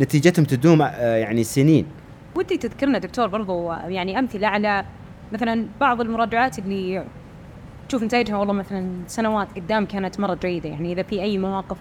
نتيجتهم 0.00 0.44
تدوم 0.44 0.82
آه 0.82 1.16
يعني 1.16 1.44
سنين. 1.44 1.86
ودي 2.34 2.56
تذكرنا 2.56 2.98
دكتور 2.98 3.26
برضو 3.26 3.72
يعني 3.72 4.18
أمثلة 4.18 4.46
على 4.48 4.84
مثلا 5.32 5.66
بعض 5.80 6.00
المراجعات 6.00 6.58
اللي 6.58 7.04
تشوف 7.88 8.02
نتائجها 8.02 8.36
والله 8.36 8.52
مثلا 8.54 8.88
سنوات 9.06 9.48
قدام 9.56 9.86
كانت 9.86 10.20
مرة 10.20 10.34
جيدة 10.42 10.68
يعني 10.68 10.92
إذا 10.92 11.02
في 11.02 11.22
أي 11.22 11.38
مواقف 11.38 11.76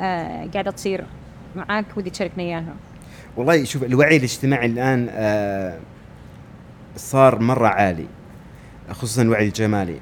آه 0.00 0.48
قاعدة 0.54 0.70
تصير 0.70 1.04
معاك 1.56 1.84
ودي 1.96 2.10
تشاركنا 2.10 2.42
إياها. 2.42 2.74
والله 3.38 3.64
شوف 3.64 3.82
الوعي 3.84 4.16
الاجتماعي 4.16 4.66
الآن 4.66 5.08
آه 5.10 5.78
صار 6.96 7.38
مرة 7.38 7.68
عالي 7.68 8.06
خصوصا 8.90 9.22
الوعي 9.22 9.46
الجمالي. 9.46 9.96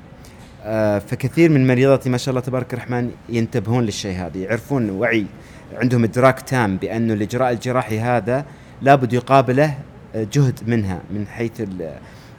آه 0.65 0.99
فكثير 0.99 1.51
من 1.51 1.67
مريضاتي 1.67 2.11
ما 2.11 2.17
شاء 2.19 2.31
الله 2.31 2.41
تبارك 2.41 2.75
الرحمن 2.75 3.11
ينتبهون 3.29 3.85
للشيء 3.85 4.17
هذا 4.17 4.39
يعرفون 4.39 4.91
وعي 4.91 5.27
عندهم 5.75 6.05
إدراك 6.05 6.41
تام 6.41 6.77
بأنه 6.77 7.15
الإجراء 7.15 7.53
الجراحي 7.53 7.99
هذا 8.01 8.45
لابد 8.83 9.13
يقابله 9.13 9.75
آه، 10.15 10.27
جهد 10.33 10.61
منها 10.67 11.01
من 11.11 11.27
حيث 11.27 11.63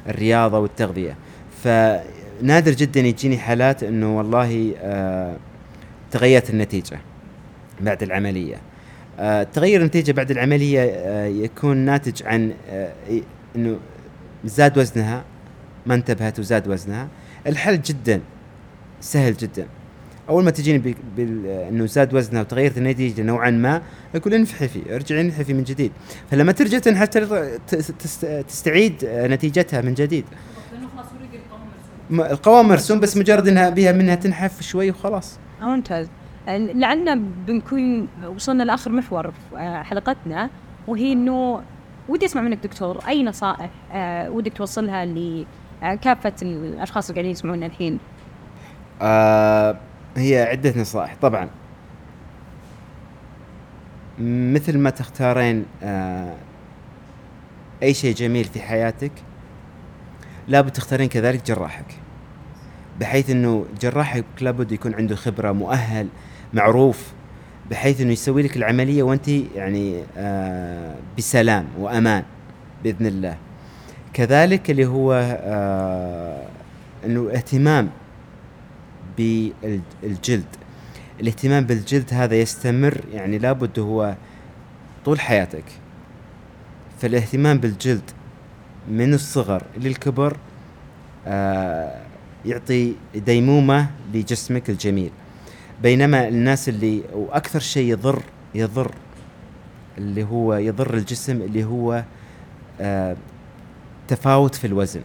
الرياضة 0.07 0.59
والتغذية. 0.59 1.15
فنادر 1.63 2.71
جدا 2.71 2.99
يجيني 2.99 3.37
حالات 3.37 3.83
إنه 3.83 4.17
والله 4.17 4.73
تغيرت 6.11 6.49
النتيجة 6.49 6.99
بعد 7.81 8.03
العملية. 8.03 8.57
تغير 9.53 9.81
النتيجة 9.81 10.11
بعد 10.11 10.31
العملية 10.31 10.81
آه، 10.81 11.25
يكون 11.25 11.77
ناتج 11.77 12.23
عن 12.23 12.53
آه، 12.69 12.91
إنه 13.55 13.77
زاد 14.45 14.77
وزنها 14.77 15.23
ما 15.85 15.95
انتبهت 15.95 16.39
وزاد 16.39 16.67
وزنها. 16.67 17.07
الحل 17.47 17.81
جدا 17.81 18.21
سهل 19.01 19.37
جدا. 19.37 19.67
أول 20.29 20.43
ما 20.43 20.51
تجيني 20.51 20.95
إنه 21.69 21.85
زاد 21.85 22.13
وزنها 22.13 22.41
وتغيرت 22.41 22.77
النتيجة 22.77 23.21
نوعا 23.21 23.49
ما 23.51 23.81
أقول 24.15 24.33
انفحفي 24.33 24.95
ارجعي 24.95 25.21
انحفي 25.21 25.53
من 25.53 25.63
جديد. 25.63 25.91
فلما 26.31 26.51
ترجع 26.51 26.79
تنحف 26.79 27.09
تستعيد 28.47 28.93
نتيجتها 29.05 29.81
من 29.81 29.93
جديد. 29.93 30.25
القوام 32.11 32.67
مرسوم 32.67 32.99
بس 32.99 33.17
مجرد 33.17 33.47
انها 33.47 33.69
بها 33.69 33.91
منها 33.91 34.15
تنحف 34.15 34.61
شوي 34.61 34.91
وخلاص. 34.91 35.39
ممتاز. 35.61 36.07
لعلنا 36.47 37.15
بنكون 37.47 38.07
وصلنا 38.35 38.63
لآخر 38.63 38.91
محور 38.91 39.33
آه، 39.57 39.83
حلقتنا 39.83 40.49
وهي 40.87 41.13
إنه 41.13 41.61
ودي 42.09 42.25
أسمع 42.25 42.41
منك 42.41 42.63
دكتور 42.63 42.99
أي 43.07 43.23
نصائح 43.23 43.69
آه 43.93 44.29
ودك 44.29 44.53
توصلها 44.53 45.05
لكافه 45.05 46.33
الأشخاص 46.41 47.09
اللي 47.09 47.15
قاعدين 47.15 47.31
يسمعونا 47.31 47.65
الحين؟ 47.65 47.99
آه 49.01 49.77
هي 50.17 50.43
عدة 50.43 50.81
نصائح. 50.81 51.15
طبعا. 51.21 51.49
مثل 54.19 54.77
ما 54.77 54.89
تختارين 54.89 55.65
آه 55.83 56.35
أي 57.83 57.93
شيء 57.93 58.15
جميل 58.15 58.43
في 58.43 58.61
حياتك 58.61 59.11
لابد 60.47 60.71
تختارين 60.71 61.09
كذلك 61.09 61.45
جراحك. 61.45 61.95
بحيث 62.99 63.29
إنه 63.29 63.65
جراحك 63.81 64.25
لابد 64.41 64.71
يكون 64.71 64.95
عنده 64.95 65.15
خبرة 65.15 65.51
مؤهل 65.51 66.07
معروف 66.53 67.11
بحيث 67.71 68.01
إنه 68.01 68.11
يسوي 68.11 68.41
لك 68.41 68.57
العملية 68.57 69.03
وأنت 69.03 69.27
يعني 69.27 70.03
آه 70.17 70.95
بسلام 71.17 71.65
وأمان 71.79 72.23
بإذن 72.83 73.05
الله. 73.05 73.37
كذلك 74.13 74.71
اللي 74.71 74.85
هو 74.85 75.13
آه 75.43 76.45
إنه 77.05 77.29
اهتمام 77.33 77.89
بالجلد. 79.17 80.45
الاهتمام 81.19 81.63
بالجلد 81.63 82.13
هذا 82.13 82.35
يستمر 82.35 83.01
يعني 83.13 83.37
لابد 83.37 83.79
هو 83.79 84.15
طول 85.05 85.19
حياتك. 85.19 85.63
فالاهتمام 86.99 87.57
بالجلد 87.57 88.11
من 88.91 89.13
الصغر 89.13 89.63
للكبر 89.77 90.37
آه 91.27 92.01
يعطي 92.45 92.93
ديمومة 93.15 93.87
لجسمك 94.13 94.69
الجميل. 94.69 95.11
بينما 95.83 96.27
الناس 96.27 96.69
اللي 96.69 97.01
وأكثر 97.13 97.59
شيء 97.59 97.91
يضر 97.91 98.21
يضر 98.55 98.91
اللي 99.97 100.23
هو 100.23 100.55
يضر 100.55 100.93
الجسم 100.93 101.41
اللي 101.41 101.63
هو 101.63 102.03
آه 102.81 103.17
تفاوت 104.07 104.55
في 104.55 104.67
الوزن 104.67 105.01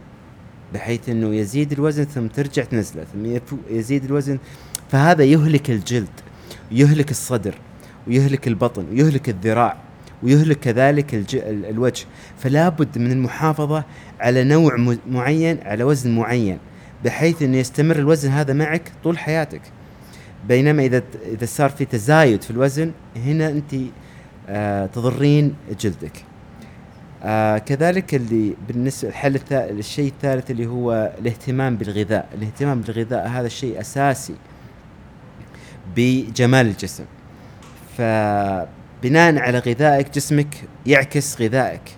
بحيث 0.74 1.08
إنه 1.08 1.34
يزيد 1.34 1.72
الوزن 1.72 2.04
ثم 2.04 2.26
ترجع 2.26 2.64
تنزله 2.64 3.04
ثم 3.04 3.38
يزيد 3.70 4.04
الوزن 4.04 4.38
فهذا 4.90 5.24
يهلك 5.24 5.70
الجلد 5.70 6.20
يهلك 6.70 7.10
الصدر 7.10 7.54
ويهلك 8.08 8.48
البطن 8.48 8.86
ويهلك 8.92 9.28
الذراع 9.28 9.76
ويهلك 10.22 10.58
كذلك 10.60 11.24
الوجه. 11.44 12.04
فلا 12.38 12.68
بد 12.68 12.98
من 12.98 13.12
المحافظة 13.12 13.84
على 14.20 14.44
نوع 14.44 14.96
معين 15.06 15.58
على 15.62 15.84
وزن 15.84 16.16
معين 16.16 16.58
بحيث 17.04 17.42
أن 17.42 17.54
يستمر 17.54 17.96
الوزن 17.96 18.30
هذا 18.30 18.52
معك 18.52 18.92
طول 19.04 19.18
حياتك. 19.18 19.60
بينما 20.48 20.82
إذا 20.82 21.02
إذا 21.26 21.46
صار 21.46 21.70
في 21.70 21.84
تزايد 21.84 22.42
في 22.42 22.50
الوزن 22.50 22.92
هنا 23.16 23.48
أنت 23.48 23.74
آه 24.48 24.86
تضرين 24.86 25.54
جلدك. 25.80 26.24
آه 27.22 27.58
كذلك 27.58 28.14
اللي 28.14 28.54
بالنسبة 28.68 29.08
الحل. 29.08 29.40
الشيء 29.52 30.08
الثالث 30.08 30.50
اللي 30.50 30.66
هو 30.66 31.12
الاهتمام 31.18 31.76
بالغذاء. 31.76 32.28
الاهتمام 32.34 32.80
بالغذاء 32.80 33.28
هذا 33.28 33.48
شيء 33.48 33.80
أساسي 33.80 34.34
بجمال 35.96 36.66
الجسم. 36.66 37.04
فبناء 37.98 39.38
على 39.38 39.58
غذائك 39.58 40.14
جسمك 40.14 40.54
يعكس 40.86 41.40
غذائك. 41.40 41.96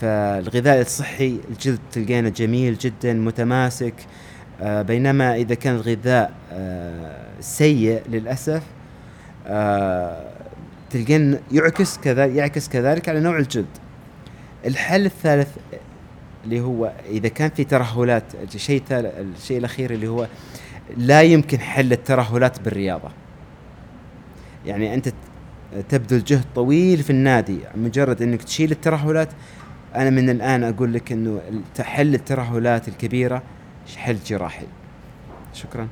فالغذاء 0.00 0.80
الصحي 0.80 1.38
الجلد 1.50 1.78
تلقينه 1.92 2.28
جميل 2.28 2.78
جدا 2.78 3.12
متماسك 3.12 3.94
آه 3.94 4.33
بينما 4.62 5.34
إذا 5.34 5.54
كان 5.54 5.74
الغذاء 5.74 6.32
آه 6.52 7.24
سيء 7.40 8.02
للأسف 8.08 8.62
آه 9.46 10.30
تلقين 10.90 11.38
يعكس 11.52 11.98
كذا 11.98 12.26
يعكس 12.26 12.68
كذلك 12.68 13.08
على 13.08 13.20
نوع 13.20 13.38
الجلد. 13.38 13.66
الحل 14.66 15.06
الثالث 15.06 15.48
اللي 16.44 16.60
هو 16.60 16.92
إذا 17.08 17.28
كان 17.28 17.50
في 17.50 17.64
ترهلات 17.64 18.24
الشيء 18.54 18.82
الشيء 18.90 19.58
الأخير 19.58 19.90
اللي 19.90 20.08
هو 20.08 20.26
لا 20.96 21.22
يمكن 21.22 21.60
حل 21.60 21.92
الترهلات 21.92 22.60
بالرياضة. 22.60 23.08
يعني 24.66 24.94
أنت 24.94 25.08
تبذل 25.88 26.24
جهد 26.24 26.44
طويل 26.54 27.02
في 27.02 27.10
النادي 27.10 27.58
مجرد 27.74 28.22
إنك 28.22 28.42
تشيل 28.42 28.70
الترهلات. 28.70 29.28
أنا 29.94 30.10
من 30.10 30.30
الآن 30.30 30.64
أقول 30.64 30.92
لك 30.92 31.12
إنه 31.12 31.40
حل 31.80 32.14
الترهلات 32.14 32.88
الكبيرة 32.88 33.42
حل 33.96 34.16
جراحي. 34.26 34.66
شكرا. 35.52 35.88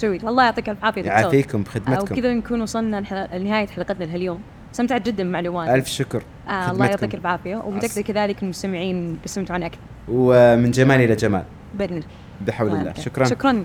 جميل 0.00 0.28
الله 0.28 0.44
يعطيك 0.44 0.68
الف 0.68 0.84
عافية 0.84 1.00
دكتور. 1.00 1.18
يعافيكم 1.18 1.62
بخدمتكم. 1.62 2.14
وكذا 2.14 2.34
نكون 2.34 2.60
وصلنا 2.62 3.28
لنهاية 3.32 3.66
حلقتنا 3.66 4.04
لهاليوم 4.04 4.40
استمتعت 4.72 5.06
جدا 5.06 5.24
بمعلوماتك 5.24 5.74
ألف 5.74 5.88
شكر 5.88 6.22
آه 6.48 6.70
الله. 6.70 6.86
يعطيك 6.86 7.14
العافيه 7.14 7.56
ومتاكده 7.56 8.02
كذلك 8.02 8.42
المستمعين 8.42 9.18
بيستمتعون 9.22 9.62
أكثر 9.62 9.78
ومن 10.08 10.70
جمال 10.70 11.00
إلى 11.00 11.14
جمال. 11.16 11.44
بإذن 11.74 11.92
الله. 11.92 12.06
بحول 12.46 12.70
الله 12.70 12.92
شكرا. 12.92 13.24
شكرا. 13.24 13.64